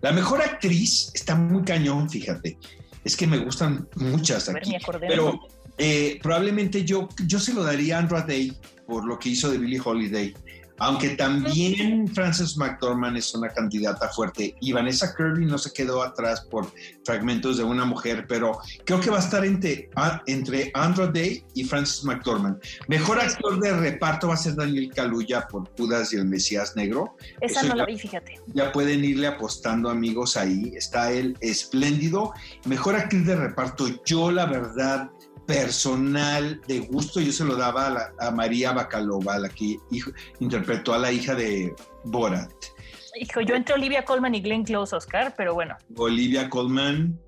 La 0.00 0.12
mejor 0.12 0.40
actriz 0.40 1.10
está 1.14 1.34
muy 1.34 1.62
cañón, 1.62 2.08
fíjate. 2.08 2.58
Es 3.04 3.16
que 3.16 3.26
me 3.26 3.38
gustan 3.38 3.88
muchas 3.96 4.48
aquí. 4.48 4.72
pero 5.00 5.40
eh, 5.78 6.18
probablemente 6.22 6.84
yo, 6.84 7.08
yo 7.26 7.38
se 7.38 7.52
lo 7.52 7.62
daría 7.62 7.96
a 7.96 8.00
Andra 8.00 8.22
Day 8.22 8.56
por 8.86 9.04
lo 9.04 9.18
que 9.18 9.30
hizo 9.30 9.50
de 9.50 9.58
Billie 9.58 9.80
Holiday. 9.84 10.34
Aunque 10.78 11.10
también 11.10 12.08
Frances 12.08 12.56
McDormand 12.56 13.16
es 13.16 13.34
una 13.34 13.48
candidata 13.48 14.08
fuerte 14.08 14.54
y 14.60 14.72
Vanessa 14.72 15.14
Kirby 15.14 15.46
no 15.46 15.58
se 15.58 15.72
quedó 15.72 16.02
atrás 16.02 16.42
por 16.50 16.70
fragmentos 17.04 17.56
de 17.56 17.64
una 17.64 17.84
mujer, 17.84 18.26
pero 18.28 18.58
creo 18.84 19.00
que 19.00 19.10
va 19.10 19.16
a 19.16 19.20
estar 19.20 19.44
entre, 19.44 19.90
entre 20.26 20.70
Andrew 20.74 21.10
Day 21.10 21.44
y 21.54 21.64
Frances 21.64 22.04
McDormand. 22.04 22.58
Mejor 22.88 23.20
actor 23.20 23.60
de 23.60 23.72
reparto 23.72 24.28
va 24.28 24.34
a 24.34 24.38
ser 24.38 24.54
Daniel 24.54 24.90
Kaluuya 24.94 25.46
por 25.48 25.68
Judas 25.76 26.12
y 26.12 26.16
el 26.16 26.26
Mesías 26.26 26.76
Negro. 26.76 27.16
Esa 27.40 27.62
no 27.62 27.74
la 27.74 27.86
vi, 27.86 27.98
fíjate. 27.98 28.40
Ya 28.54 28.72
pueden 28.72 29.04
irle 29.04 29.26
apostando, 29.26 29.88
amigos, 29.88 30.36
ahí. 30.36 30.72
Está 30.74 31.12
él 31.12 31.36
espléndido. 31.40 32.32
Mejor 32.64 32.96
actriz 32.96 33.26
de 33.26 33.36
reparto, 33.36 33.86
yo 34.04 34.30
la 34.30 34.46
verdad 34.46 35.10
personal 35.46 36.60
de 36.66 36.80
gusto, 36.80 37.20
yo 37.20 37.32
se 37.32 37.44
lo 37.44 37.56
daba 37.56 38.12
a, 38.18 38.30
María 38.30 38.72
Bacalova, 38.72 39.38
la 39.38 39.48
que 39.48 39.78
interpretó 40.40 40.92
a 40.94 40.98
la 40.98 41.12
hija 41.12 41.34
de 41.34 41.74
Borat. 42.04 42.52
Hijo, 43.18 43.40
yo 43.40 43.54
entre 43.54 43.74
Olivia 43.74 44.04
Colman 44.04 44.34
y 44.34 44.40
Glenn 44.40 44.64
Close, 44.64 44.94
Oscar, 44.94 45.34
pero 45.36 45.54
bueno. 45.54 45.76
Olivia 45.96 46.50
Colman, 46.50 47.18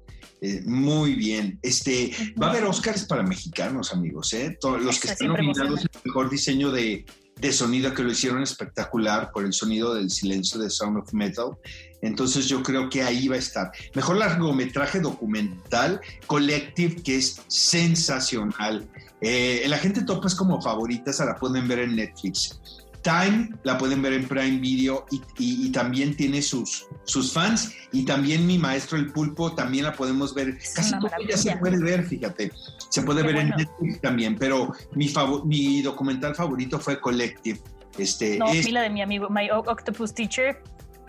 eh, 0.41 0.61
muy 0.67 1.15
bien. 1.15 1.59
Este, 1.63 2.13
va 2.41 2.49
a 2.49 2.51
haber 2.51 2.65
Oscars 2.65 3.07
para 3.07 3.23
mexicanos, 3.23 3.93
amigos, 3.95 4.33
¿eh? 4.35 4.59
Todos 4.61 4.83
los 4.83 5.01
que 5.01 5.09
están 5.09 5.29
nominados 5.29 5.81
el 5.81 5.89
mejor 6.05 6.29
diseño 6.29 6.71
de, 6.71 7.07
de 7.41 7.53
sonido 7.53 7.95
que 7.95 8.03
lo 8.03 8.11
hicieron 8.11 8.43
espectacular 8.43 9.31
por 9.33 9.45
el 9.45 9.53
sonido 9.53 9.95
del 9.95 10.11
silencio 10.11 10.61
de 10.61 10.71
Sound 10.71 10.99
of 10.99 11.13
Metal. 11.13 11.57
Entonces 12.03 12.47
yo 12.47 12.63
creo 12.63 12.89
que 12.89 13.03
ahí 13.03 13.29
va 13.29 13.37
a 13.37 13.39
estar. 13.39 13.73
Mejor 13.95 14.17
largometraje 14.17 15.01
documental, 15.01 16.01
Collective, 16.27 17.03
que 17.03 17.17
es 17.17 17.41
sensacional. 17.49 18.89
Eh, 19.21 19.65
la 19.67 19.79
gente 19.79 20.03
topa 20.03 20.29
es 20.29 20.35
como 20.35 20.61
favorita, 20.61 21.13
se 21.13 21.25
la 21.25 21.35
pueden 21.35 21.67
ver 21.67 21.81
en 21.81 21.97
Netflix. 21.97 22.61
Time 23.03 23.51
la 23.63 23.79
pueden 23.79 24.03
ver 24.03 24.13
en 24.13 24.27
Prime 24.27 24.59
Video 24.59 25.07
y, 25.39 25.71
también 25.71 26.17
tiene 26.17 26.43
sus, 26.43 26.87
sus 27.05 27.33
fans 27.33 27.73
y 27.93 28.05
también 28.05 28.47
mi 28.47 28.59
maestro 28.59 28.99
el 28.99 29.13
pulpo 29.13 29.55
también 29.55 29.85
la 29.85 29.93
podemos 29.93 30.35
ver. 30.35 30.59
Casi 30.75 30.91
todo 30.99 31.09
ya 31.29 31.37
se 31.37 31.57
puede 31.57 31.79
ver, 31.79 32.05
fíjate. 32.05 32.51
Se 32.91 33.03
puede 33.03 33.23
ver 33.23 33.37
en 33.37 33.51
Netflix 33.51 34.01
también, 34.01 34.37
pero 34.37 34.73
mi, 34.95 35.13
mi 35.45 35.83
documental 35.83 36.35
favorito 36.35 36.79
fue 36.79 37.01
Collective. 37.01 37.61
Este, 37.97 38.39
no, 38.39 38.49
es, 38.53 38.71
la 38.71 38.83
de 38.83 38.91
mi 38.91 39.03
amigo, 39.03 39.29
My 39.31 39.49
Octopus 39.51 40.15
Teacher, 40.15 40.63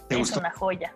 es 0.10 0.32
una 0.32 0.52
joya. 0.52 0.94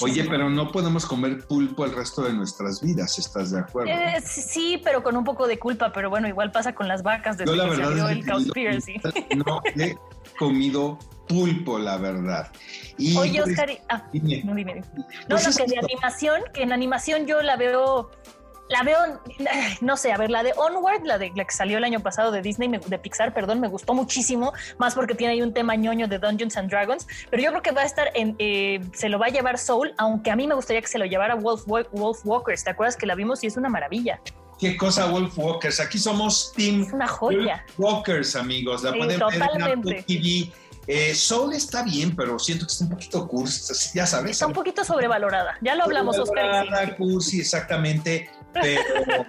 Oye, 0.00 0.24
pero 0.24 0.48
no 0.48 0.70
podemos 0.70 1.04
comer 1.04 1.46
pulpo 1.46 1.84
el 1.84 1.92
resto 1.92 2.22
de 2.22 2.32
nuestras 2.32 2.80
vidas, 2.80 3.18
¿estás 3.18 3.50
de 3.50 3.60
acuerdo? 3.60 3.92
Eh, 3.92 4.22
sí, 4.24 4.80
pero 4.82 5.02
con 5.02 5.16
un 5.16 5.24
poco 5.24 5.46
de 5.46 5.58
culpa, 5.58 5.92
pero 5.92 6.10
bueno, 6.10 6.28
igual 6.28 6.52
pasa 6.52 6.74
con 6.74 6.88
las 6.88 7.02
vacas 7.02 7.36
desde 7.38 7.56
Yo, 7.56 7.70
que 7.70 7.76
se 7.76 7.82
abrió 7.82 8.08
el 8.08 8.24
Conspiracy. 8.24 8.94
No 9.36 9.60
he 9.76 9.96
comido 10.38 10.98
pulpo, 11.28 11.78
la 11.78 11.96
verdad. 11.96 12.50
Oye, 12.98 13.40
pues, 13.42 13.50
Oscar, 13.50 13.70
ah, 13.88 14.04
no, 14.12 14.54
dime, 14.54 14.74
No, 14.74 15.04
pues 15.28 15.48
no, 15.48 15.64
que 15.64 15.72
de 15.72 15.78
animación, 15.78 16.42
que 16.52 16.62
en 16.62 16.72
animación 16.72 17.26
yo 17.26 17.42
la 17.42 17.56
veo 17.56 18.10
la 18.68 18.82
veo, 18.82 18.98
no 19.80 19.96
sé, 19.96 20.12
a 20.12 20.16
ver, 20.16 20.30
la 20.30 20.42
de 20.42 20.52
Onward, 20.56 21.04
la 21.04 21.18
de 21.18 21.32
la 21.34 21.44
que 21.44 21.54
salió 21.54 21.78
el 21.78 21.84
año 21.84 22.00
pasado 22.00 22.30
de 22.30 22.40
Disney, 22.40 22.68
de 22.68 22.98
Pixar, 22.98 23.34
perdón, 23.34 23.60
me 23.60 23.68
gustó 23.68 23.94
muchísimo, 23.94 24.52
más 24.78 24.94
porque 24.94 25.14
tiene 25.14 25.34
ahí 25.34 25.42
un 25.42 25.52
tema 25.52 25.76
ñoño 25.76 26.08
de 26.08 26.18
Dungeons 26.18 26.56
and 26.56 26.70
Dragons, 26.70 27.06
pero 27.30 27.42
yo 27.42 27.50
creo 27.50 27.62
que 27.62 27.72
va 27.72 27.82
a 27.82 27.84
estar 27.84 28.10
en, 28.14 28.36
eh, 28.38 28.80
se 28.94 29.08
lo 29.08 29.18
va 29.18 29.26
a 29.26 29.30
llevar 29.30 29.58
Soul, 29.58 29.94
aunque 29.98 30.30
a 30.30 30.36
mí 30.36 30.46
me 30.46 30.54
gustaría 30.54 30.80
que 30.80 30.88
se 30.88 30.98
lo 30.98 31.04
llevara 31.04 31.34
Wolf, 31.34 31.64
Wolf 31.66 32.20
Walkers, 32.24 32.64
¿te 32.64 32.70
acuerdas 32.70 32.96
que 32.96 33.06
la 33.06 33.14
vimos 33.14 33.44
y 33.44 33.48
es 33.48 33.56
una 33.56 33.68
maravilla? 33.68 34.20
Qué 34.58 34.76
cosa 34.76 35.06
Wolf 35.06 35.36
Walkers, 35.36 35.80
aquí 35.80 35.98
somos 35.98 36.52
Team 36.56 36.88
una 36.92 37.06
joya. 37.06 37.64
Wolf 37.76 37.96
Walkers, 37.96 38.36
amigos, 38.36 38.82
la 38.82 38.92
pueden 38.92 39.20
ver 39.20 39.68
en 39.68 39.82
TV 39.82 40.52
Eh, 40.86 41.14
Soul 41.14 41.54
está 41.54 41.82
bien, 41.82 42.14
pero 42.14 42.38
siento 42.38 42.66
que 42.66 42.72
está 42.72 42.84
un 42.84 42.90
poquito 42.90 43.26
cursi, 43.26 43.90
ya 43.94 44.06
sabes. 44.06 44.32
Está 44.32 44.46
un 44.46 44.52
poquito 44.52 44.84
sobrevalorada. 44.84 45.56
Ya 45.62 45.74
lo 45.74 45.84
hablamos, 45.84 46.18
Oscar. 46.18 46.96
Cursi, 46.96 47.40
exactamente. 47.40 48.30
Pero, 48.60 49.26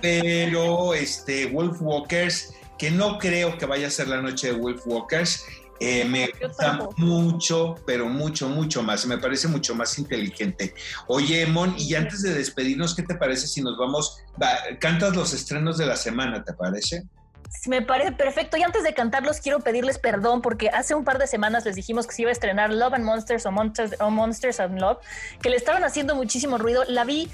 pero 0.00 0.94
este, 0.94 1.46
Wolf 1.46 1.78
Walkers, 1.80 2.54
que 2.78 2.90
no 2.90 3.18
creo 3.18 3.58
que 3.58 3.66
vaya 3.66 3.88
a 3.88 3.90
ser 3.90 4.08
la 4.08 4.22
noche 4.22 4.52
de 4.52 4.58
Wolf 4.58 4.82
Walkers, 4.86 5.44
eh, 5.84 6.04
me 6.04 6.30
gusta 6.40 6.78
mucho, 6.96 7.74
pero 7.84 8.08
mucho, 8.08 8.48
mucho 8.48 8.84
más. 8.84 9.04
Me 9.04 9.18
parece 9.18 9.48
mucho 9.48 9.74
más 9.74 9.98
inteligente. 9.98 10.74
Oye, 11.08 11.44
Mon, 11.46 11.74
y 11.76 11.96
antes 11.96 12.22
de 12.22 12.34
despedirnos, 12.34 12.94
¿qué 12.94 13.02
te 13.02 13.16
parece 13.16 13.48
si 13.48 13.62
nos 13.62 13.76
vamos? 13.76 14.18
cantas 14.78 15.16
los 15.16 15.32
estrenos 15.32 15.78
de 15.78 15.86
la 15.86 15.96
semana, 15.96 16.44
¿te 16.44 16.52
parece? 16.52 17.02
Me 17.66 17.82
parece 17.82 18.12
perfecto. 18.12 18.56
Y 18.56 18.62
antes 18.62 18.82
de 18.82 18.92
cantarlos, 18.94 19.40
quiero 19.40 19.60
pedirles 19.60 19.98
perdón 19.98 20.42
porque 20.42 20.68
hace 20.68 20.94
un 20.94 21.04
par 21.04 21.18
de 21.18 21.26
semanas 21.26 21.64
les 21.64 21.76
dijimos 21.76 22.06
que 22.06 22.14
se 22.14 22.22
iba 22.22 22.30
a 22.30 22.32
estrenar 22.32 22.72
Love 22.72 22.94
and 22.94 23.04
Monsters 23.04 23.46
o 23.46 23.52
Monsters, 23.52 23.94
o 24.00 24.10
Monsters 24.10 24.60
and 24.60 24.80
Love, 24.80 24.98
que 25.40 25.50
le 25.50 25.56
estaban 25.56 25.84
haciendo 25.84 26.14
muchísimo 26.14 26.58
ruido. 26.58 26.84
La 26.88 27.04
vi 27.04 27.30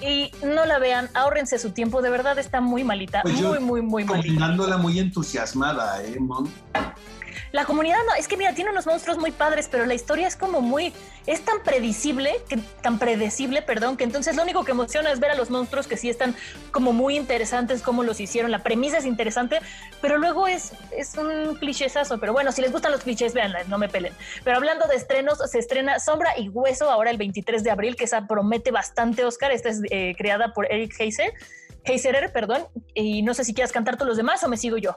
y 0.00 0.30
no 0.44 0.64
la 0.64 0.78
vean, 0.78 1.08
ahórrense 1.14 1.58
su 1.58 1.70
tiempo, 1.70 2.02
de 2.02 2.10
verdad 2.10 2.38
está 2.38 2.60
muy 2.60 2.84
malita, 2.84 3.22
pues 3.22 3.40
muy, 3.40 3.58
muy, 3.58 3.82
muy 3.82 4.04
malita. 4.04 4.76
muy 4.78 4.98
entusiasmada, 4.98 6.02
¿eh, 6.04 6.18
Mon? 6.20 6.48
La 7.52 7.64
comunidad 7.64 7.98
no, 8.06 8.14
es 8.14 8.28
que 8.28 8.36
mira, 8.36 8.54
tiene 8.54 8.70
unos 8.70 8.86
monstruos 8.86 9.18
muy 9.18 9.30
padres, 9.30 9.68
pero 9.70 9.86
la 9.86 9.94
historia 9.94 10.26
es 10.26 10.36
como 10.36 10.60
muy, 10.60 10.92
es 11.26 11.44
tan 11.44 11.62
predecible, 11.62 12.36
que, 12.48 12.58
tan 12.82 12.98
predecible, 12.98 13.62
perdón, 13.62 13.96
que 13.96 14.04
entonces 14.04 14.36
lo 14.36 14.42
único 14.42 14.64
que 14.64 14.72
emociona 14.72 15.10
es 15.12 15.20
ver 15.20 15.30
a 15.30 15.34
los 15.34 15.50
monstruos 15.50 15.86
que 15.86 15.96
sí 15.96 16.08
están 16.08 16.34
como 16.72 16.92
muy 16.92 17.16
interesantes, 17.16 17.82
como 17.82 18.02
los 18.02 18.20
hicieron, 18.20 18.50
la 18.50 18.62
premisa 18.62 18.98
es 18.98 19.06
interesante, 19.06 19.60
pero 20.00 20.18
luego 20.18 20.46
es, 20.46 20.72
es 20.96 21.16
un 21.16 21.56
clichésazo, 21.56 22.18
pero 22.18 22.32
bueno, 22.32 22.52
si 22.52 22.62
les 22.62 22.72
gustan 22.72 22.92
los 22.92 23.02
clichés, 23.02 23.34
véanla, 23.34 23.64
no 23.64 23.78
me 23.78 23.88
pelen. 23.88 24.12
Pero 24.44 24.56
hablando 24.56 24.86
de 24.86 24.96
estrenos, 24.96 25.38
se 25.50 25.58
estrena 25.58 25.98
Sombra 25.98 26.38
y 26.38 26.48
Hueso 26.48 26.90
ahora 26.90 27.10
el 27.10 27.18
23 27.18 27.62
de 27.62 27.70
abril, 27.70 27.96
que 27.96 28.04
esa 28.04 28.26
promete 28.26 28.70
bastante, 28.70 29.24
Oscar, 29.24 29.52
esta 29.52 29.68
es 29.68 29.80
eh, 29.90 30.14
creada 30.16 30.52
por 30.52 30.70
Eric 30.72 30.94
Heiser, 30.98 31.32
Heiserer, 31.84 32.32
perdón, 32.32 32.66
y 32.94 33.22
no 33.22 33.34
sé 33.34 33.44
si 33.44 33.54
quieras 33.54 33.72
cantar 33.72 33.96
todos 33.96 34.08
los 34.08 34.16
demás 34.16 34.42
o 34.44 34.48
me 34.48 34.56
sigo 34.56 34.76
yo. 34.76 34.96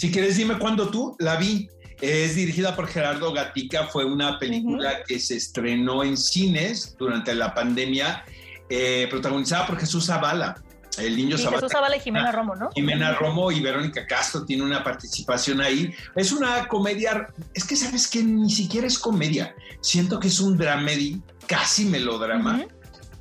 Si 0.00 0.10
quieres, 0.10 0.38
dime 0.38 0.58
cuándo 0.58 0.88
tú 0.88 1.14
la 1.18 1.36
vi. 1.36 1.68
Es 2.00 2.34
dirigida 2.34 2.74
por 2.74 2.88
Gerardo 2.88 3.34
Gatica, 3.34 3.86
fue 3.88 4.06
una 4.06 4.38
película 4.38 5.04
que 5.06 5.20
se 5.20 5.36
estrenó 5.36 6.02
en 6.02 6.16
cines 6.16 6.96
durante 6.98 7.34
la 7.34 7.52
pandemia, 7.52 8.24
eh, 8.70 9.06
protagonizada 9.10 9.66
por 9.66 9.78
Jesús 9.78 10.06
Zavala. 10.06 10.56
El 10.96 11.16
niño 11.16 11.36
Zavala. 11.36 11.58
Jesús 11.58 11.72
Zavala 11.72 11.96
y 11.98 12.00
Jimena 12.00 12.32
Romo, 12.32 12.56
¿no? 12.56 12.70
Jimena 12.74 13.12
Romo 13.12 13.52
y 13.52 13.60
Verónica 13.60 14.06
Castro 14.06 14.46
tiene 14.46 14.62
una 14.62 14.82
participación 14.82 15.60
ahí. 15.60 15.92
Es 16.16 16.32
una 16.32 16.66
comedia, 16.66 17.28
es 17.52 17.64
que 17.64 17.76
sabes 17.76 18.08
que 18.08 18.22
ni 18.22 18.50
siquiera 18.50 18.86
es 18.86 18.98
comedia. 18.98 19.54
Siento 19.82 20.18
que 20.18 20.28
es 20.28 20.40
un 20.40 20.56
dramedy, 20.56 21.20
casi 21.46 21.84
melodrama. 21.84 22.64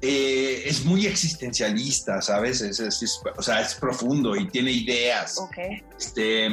Eh, 0.01 0.63
es 0.65 0.85
muy 0.85 1.05
existencialista, 1.05 2.21
¿sabes? 2.21 2.61
Es, 2.61 2.79
o 3.37 3.41
sea, 3.41 3.61
es 3.61 3.75
profundo 3.75 4.35
y 4.35 4.47
tiene 4.47 4.71
ideas. 4.71 5.37
Ok. 5.37 5.57
Este, 5.97 6.47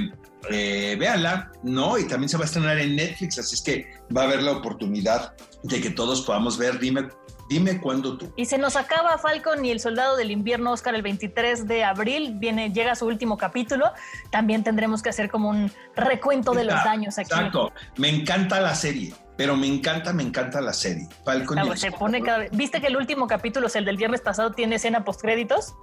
eh, 0.51 0.97
véanla, 0.99 1.53
¿no? 1.63 1.99
Y 1.99 2.05
también 2.05 2.29
se 2.29 2.37
va 2.37 2.43
a 2.43 2.47
estrenar 2.47 2.79
en 2.79 2.97
Netflix, 2.97 3.39
así 3.39 3.55
es 3.55 3.63
que 3.63 3.87
va 4.17 4.23
a 4.23 4.25
haber 4.25 4.43
la 4.43 4.53
oportunidad 4.53 5.35
de 5.63 5.81
que 5.81 5.91
todos 5.91 6.23
podamos 6.23 6.59
ver. 6.59 6.79
Dime, 6.79 7.09
dime 7.49 7.81
cuándo 7.81 8.17
tú. 8.17 8.33
Y 8.37 8.47
se 8.47 8.59
nos 8.59 8.77
acaba 8.77 9.19
Falcon 9.19 9.65
y 9.65 9.71
el 9.71 9.81
Soldado 9.81 10.17
del 10.17 10.31
Invierno, 10.31 10.73
Oscar, 10.73 10.95
el 10.95 11.03
23 11.03 11.67
de 11.67 11.85
abril. 11.85 12.35
Viene, 12.37 12.73
llega 12.73 12.95
su 12.95 13.07
último 13.07 13.37
capítulo. 13.37 13.93
También 14.31 14.65
tendremos 14.65 15.03
que 15.03 15.11
hacer 15.11 15.31
como 15.31 15.49
un 15.49 15.71
recuento 15.95 16.53
de 16.53 16.65
los 16.65 16.83
daños 16.85 17.19
aquí. 17.19 17.33
Exacto. 17.33 17.73
Me 17.97 18.09
encanta 18.09 18.61
la 18.61 18.75
serie 18.75 19.15
pero 19.37 19.55
me 19.55 19.67
encanta, 19.67 20.13
me 20.13 20.23
encanta 20.23 20.61
la 20.61 20.73
serie. 20.73 21.07
Falcon 21.25 21.77
se 21.77 21.93
pone 21.93 22.23
cada 22.23 22.47
¿Viste 22.53 22.81
que 22.81 22.87
el 22.87 22.97
último 22.97 23.27
capítulo, 23.27 23.67
es 23.67 23.77
el 23.77 23.85
del 23.85 23.99
viernes 23.99 24.23
pasado, 24.23 24.53
tiene 24.53 24.77
escena 24.77 25.05
postcréditos? 25.05 25.75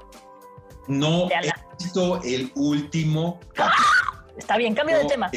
No 0.87 1.29
he 1.29 1.51
visto 1.77 2.21
el 2.23 2.51
último 2.55 3.39
capítulo. 3.53 4.23
Está 4.37 4.57
bien, 4.57 4.73
cambio 4.73 4.97
de 4.97 5.05
tema. 5.05 5.29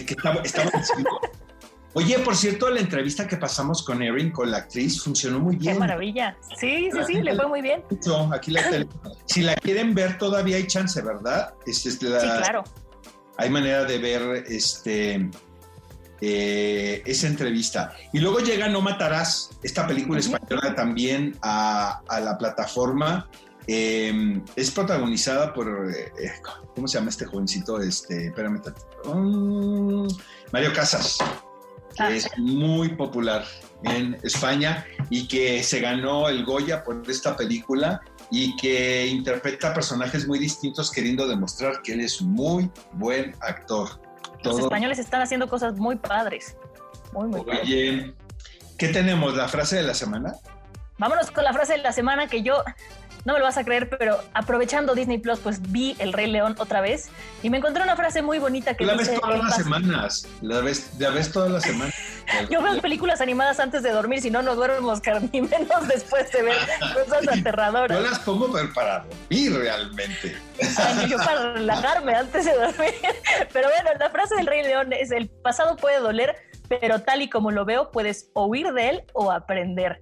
Oye, 1.96 2.18
por 2.18 2.36
cierto, 2.36 2.68
la 2.68 2.80
entrevista 2.80 3.26
que 3.26 3.38
pasamos 3.38 3.82
con 3.82 4.02
Erin, 4.02 4.30
con 4.30 4.50
la 4.50 4.58
actriz, 4.58 5.02
funcionó 5.02 5.40
muy 5.40 5.56
bien. 5.56 5.72
Qué 5.72 5.78
maravilla. 5.80 6.36
Sí, 6.60 6.90
sí, 6.92 6.98
sí, 7.06 7.22
le 7.22 7.34
fue 7.34 7.48
muy 7.48 7.62
bien. 7.62 7.82
Aquí 8.34 8.50
la 8.50 8.60
si 9.24 9.40
la 9.40 9.54
quieren 9.54 9.94
ver, 9.94 10.18
todavía 10.18 10.58
hay 10.58 10.66
chance, 10.66 11.00
¿verdad? 11.00 11.54
Este, 11.64 11.90
sí, 11.92 12.06
claro. 12.06 12.64
Hay 13.38 13.48
manera 13.48 13.84
de 13.84 13.96
ver 13.96 14.44
este 14.46 15.30
eh, 16.20 17.02
esa 17.06 17.28
entrevista. 17.28 17.94
Y 18.12 18.18
luego 18.18 18.40
llega 18.40 18.68
No 18.68 18.82
Matarás, 18.82 19.52
esta 19.62 19.86
película 19.86 20.20
española 20.20 20.74
también 20.74 21.38
a, 21.40 22.02
la 22.10 22.36
plataforma. 22.36 23.26
Em, 23.66 24.44
es 24.54 24.70
protagonizada 24.70 25.54
por, 25.54 25.90
eh, 25.90 26.12
¿cómo 26.74 26.86
se 26.86 26.98
llama 26.98 27.08
este 27.08 27.24
jovencito? 27.24 27.80
Este, 27.80 28.26
espérame, 28.26 28.60
um, 29.06 30.06
Mario 30.52 30.72
Casas, 30.74 31.18
que 31.96 32.02
ah. 32.02 32.10
es 32.10 32.28
muy 32.38 32.90
popular 32.90 33.44
en 33.84 34.16
España 34.22 34.86
y 35.10 35.26
que 35.28 35.62
se 35.62 35.80
ganó 35.80 36.28
el 36.28 36.44
Goya 36.44 36.84
por 36.84 37.02
esta 37.08 37.36
película 37.36 38.00
y 38.30 38.56
que 38.56 39.06
interpreta 39.06 39.72
personajes 39.72 40.26
muy 40.26 40.38
distintos 40.38 40.90
queriendo 40.90 41.26
demostrar 41.26 41.82
que 41.82 41.92
él 41.92 42.00
es 42.00 42.20
muy 42.20 42.70
buen 42.92 43.34
actor. 43.40 44.00
Los 44.42 44.58
españoles 44.58 44.98
están 44.98 45.22
haciendo 45.22 45.48
cosas 45.48 45.76
muy 45.76 45.96
padres. 45.96 46.56
Muy, 47.12 47.28
muy 47.28 47.40
Oye, 47.40 48.14
¿qué 48.78 48.88
tenemos? 48.88 49.34
¿La 49.34 49.48
frase 49.48 49.76
de 49.76 49.82
la 49.82 49.94
semana? 49.94 50.34
Vámonos 50.98 51.30
con 51.30 51.44
la 51.44 51.52
frase 51.52 51.74
de 51.74 51.78
la 51.78 51.92
semana 51.92 52.26
que 52.26 52.42
yo 52.42 52.62
no 53.26 53.32
me 53.32 53.40
lo 53.40 53.44
vas 53.44 53.58
a 53.58 53.64
creer, 53.64 53.90
pero 53.90 54.20
aprovechando 54.34 54.94
Disney 54.94 55.18
Plus, 55.18 55.40
pues 55.40 55.60
vi 55.72 55.96
El 55.98 56.12
Rey 56.12 56.28
León 56.28 56.54
otra 56.58 56.80
vez 56.80 57.10
y 57.42 57.50
me 57.50 57.58
encontré 57.58 57.82
una 57.82 57.96
frase 57.96 58.22
muy 58.22 58.38
bonita 58.38 58.74
que 58.74 58.86
la 58.86 58.94
ves 58.94 59.12
todas 59.12 59.42
las 59.42 59.56
semanas, 59.56 60.28
la 60.42 60.60
ves, 60.60 60.92
la 61.00 61.10
ves 61.10 61.32
todas 61.32 61.50
las 61.50 61.64
semanas. 61.64 61.92
Yo 62.50 62.62
veo 62.62 62.80
películas 62.80 63.20
animadas 63.20 63.58
antes 63.58 63.82
de 63.82 63.90
dormir, 63.90 64.20
si 64.20 64.30
no, 64.30 64.42
no 64.42 64.54
duermo, 64.54 64.90
Oscar, 64.90 65.20
ni 65.32 65.42
menos 65.42 65.88
después 65.88 66.30
de 66.30 66.42
ver 66.42 66.56
cosas 66.94 67.38
aterradoras. 67.38 67.98
Yo 67.98 68.08
las 68.08 68.20
pongo 68.20 68.52
para 68.72 69.04
dormir 69.04 69.58
realmente. 69.58 70.36
yo 71.08 71.16
para 71.18 71.54
relajarme 71.54 72.14
antes 72.14 72.44
de 72.44 72.52
dormir. 72.52 72.94
Pero 73.52 73.68
bueno, 73.68 73.90
la 73.98 74.10
frase 74.10 74.36
del 74.36 74.46
Rey 74.46 74.62
León 74.62 74.92
es: 74.92 75.10
el 75.10 75.28
pasado 75.28 75.76
puede 75.76 75.98
doler, 75.98 76.36
pero 76.68 77.00
tal 77.02 77.22
y 77.22 77.28
como 77.28 77.50
lo 77.50 77.64
veo, 77.64 77.90
puedes 77.90 78.30
oír 78.34 78.72
de 78.72 78.88
él 78.88 79.04
o 79.14 79.30
aprender. 79.30 80.00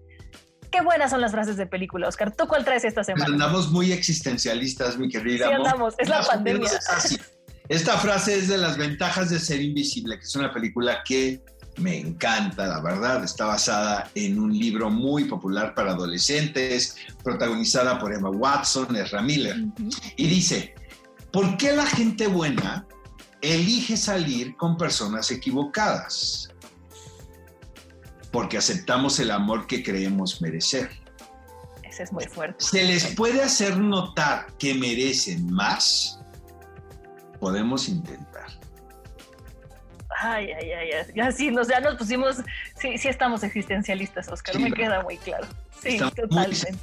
Qué 0.75 0.83
buenas 0.83 1.13
son 1.13 1.21
las 1.21 1.31
frases 1.31 1.57
de 1.57 1.69
película, 1.69 2.09
Oscar. 2.09 2.35
¿Tú 2.35 2.49
cuál 2.49 2.65
traes 2.65 2.83
esta 2.83 3.05
semana? 3.05 3.27
Andamos 3.27 3.71
muy 3.71 3.93
existencialistas, 3.93 4.99
mi 4.99 5.09
querida. 5.09 5.47
Sí, 5.47 5.53
andamos. 5.53 5.95
Es 5.99 6.09
la 6.09 6.21
pandemia. 6.21 6.69
Esta 7.69 7.97
frase 7.97 8.37
es 8.37 8.49
de 8.49 8.59
las 8.59 8.77
ventajas 8.77 9.31
de 9.31 9.39
ser 9.39 9.63
invisible, 9.63 10.19
que 10.19 10.25
es 10.25 10.35
una 10.35 10.53
película 10.53 11.05
que 11.05 11.41
me 11.77 12.01
encanta, 12.01 12.67
la 12.67 12.81
verdad. 12.81 13.23
Está 13.23 13.45
basada 13.45 14.11
en 14.17 14.41
un 14.41 14.53
libro 14.53 14.91
muy 14.91 15.27
popular 15.27 15.77
para 15.77 15.93
adolescentes, 15.93 16.97
protagonizada 17.23 17.97
por 18.01 18.13
Emma 18.13 18.31
Watson, 18.31 18.97
Ezra 18.97 19.23
Miller. 19.23 19.55
Y 20.17 20.27
dice, 20.27 20.75
¿por 21.33 21.57
qué 21.57 21.71
la 21.71 21.87
gente 21.87 22.27
buena 22.27 22.85
elige 23.43 23.97
salir 23.97 24.57
con 24.57 24.77
personas 24.77 25.31
equivocadas? 25.31 26.49
Porque 28.35 28.59
aceptamos 28.59 29.21
el 29.21 29.31
amor 29.31 29.69
que 29.69 29.85
creemos 29.85 30.43
merecer. 30.43 30.91
Ese 31.85 32.03
es 32.03 32.13
muy 32.13 32.25
fuerte. 32.25 32.65
Se 32.65 32.83
les 32.83 33.15
puede 33.15 33.41
hacer 33.41 33.79
notar 33.79 34.49
que 34.59 34.75
merecen 34.75 35.49
más. 35.53 36.19
Podemos 37.39 37.89
intentar. 37.89 38.47
Ay, 40.21 40.51
ay, 40.51 40.73
ay, 40.73 40.91
ya 41.15 41.31
sí, 41.31 41.53
nos, 41.53 41.69
ya 41.69 41.79
nos 41.79 41.95
pusimos, 41.95 42.39
sí, 42.77 42.99
sí 42.99 43.07
estamos 43.07 43.45
existencialistas, 43.45 44.27
Oscar, 44.29 44.59
me 44.59 44.73
queda 44.73 45.05
muy 45.05 45.17
claro. 45.19 45.47
Sí, 45.81 45.99
totalmente. 45.99 46.75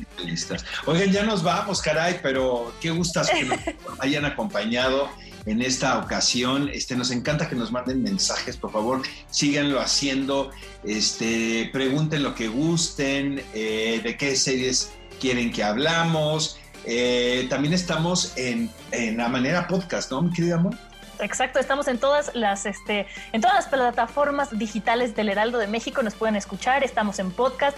Oigan, 0.85 1.11
ya 1.11 1.23
nos 1.23 1.43
vamos, 1.43 1.81
caray, 1.81 2.17
pero 2.23 2.73
qué 2.79 2.91
gustas 2.91 3.29
que 3.29 3.43
nos 3.43 3.59
hayan 3.99 4.23
acompañado 4.23 5.09
en 5.45 5.61
esta 5.61 5.97
ocasión. 5.99 6.69
Este, 6.69 6.95
nos 6.95 7.11
encanta 7.11 7.49
que 7.49 7.55
nos 7.55 7.71
manden 7.71 8.03
mensajes, 8.03 8.57
por 8.57 8.71
favor, 8.71 9.01
síganlo 9.29 9.79
haciendo. 9.79 10.51
Este, 10.83 11.69
pregunten 11.73 12.23
lo 12.23 12.35
que 12.35 12.47
gusten, 12.47 13.43
eh, 13.53 14.01
de 14.03 14.17
qué 14.17 14.35
series 14.35 14.91
quieren 15.19 15.51
que 15.51 15.63
hablamos. 15.63 16.59
Eh, 16.85 17.45
también 17.49 17.73
estamos 17.73 18.35
en, 18.37 18.69
en, 18.91 19.17
la 19.17 19.29
manera 19.29 19.67
podcast, 19.67 20.11
¿no, 20.11 20.23
mi 20.23 20.33
querida 20.33 20.55
amor? 20.55 20.75
Exacto, 21.19 21.59
estamos 21.59 21.87
en 21.87 21.99
todas 21.99 22.31
las 22.33 22.65
este, 22.65 23.05
en 23.31 23.41
todas 23.41 23.55
las 23.55 23.67
plataformas 23.67 24.57
digitales 24.57 25.15
del 25.15 25.29
Heraldo 25.29 25.59
de 25.59 25.67
México, 25.67 26.01
nos 26.01 26.15
pueden 26.15 26.35
escuchar, 26.35 26.83
estamos 26.83 27.19
en 27.19 27.29
podcast. 27.29 27.77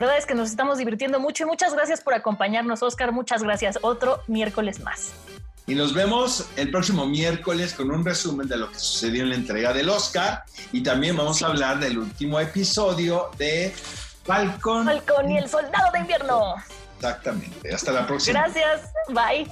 La 0.00 0.06
verdad 0.06 0.18
es 0.18 0.24
que 0.24 0.34
nos 0.34 0.48
estamos 0.48 0.78
divirtiendo 0.78 1.20
mucho 1.20 1.42
y 1.42 1.46
muchas 1.46 1.74
gracias 1.74 2.00
por 2.00 2.14
acompañarnos, 2.14 2.82
Oscar. 2.82 3.12
Muchas 3.12 3.42
gracias. 3.42 3.78
Otro 3.82 4.22
miércoles 4.28 4.80
más. 4.80 5.12
Y 5.66 5.74
nos 5.74 5.92
vemos 5.92 6.48
el 6.56 6.70
próximo 6.70 7.04
miércoles 7.04 7.74
con 7.74 7.90
un 7.90 8.02
resumen 8.02 8.48
de 8.48 8.56
lo 8.56 8.70
que 8.70 8.78
sucedió 8.78 9.24
en 9.24 9.28
la 9.28 9.34
entrega 9.34 9.74
del 9.74 9.90
Oscar. 9.90 10.44
Y 10.72 10.82
también 10.82 11.18
vamos 11.18 11.42
a 11.42 11.48
hablar 11.48 11.78
del 11.80 11.98
último 11.98 12.40
episodio 12.40 13.30
de 13.36 13.74
Falcon. 14.24 14.86
Falcon 14.86 15.30
y 15.32 15.36
el 15.36 15.50
soldado 15.50 15.92
de 15.92 15.98
invierno. 15.98 16.54
Exactamente. 16.96 17.74
Hasta 17.74 17.92
la 17.92 18.06
próxima. 18.06 18.40
Gracias. 18.40 18.90
Bye. 19.08 19.46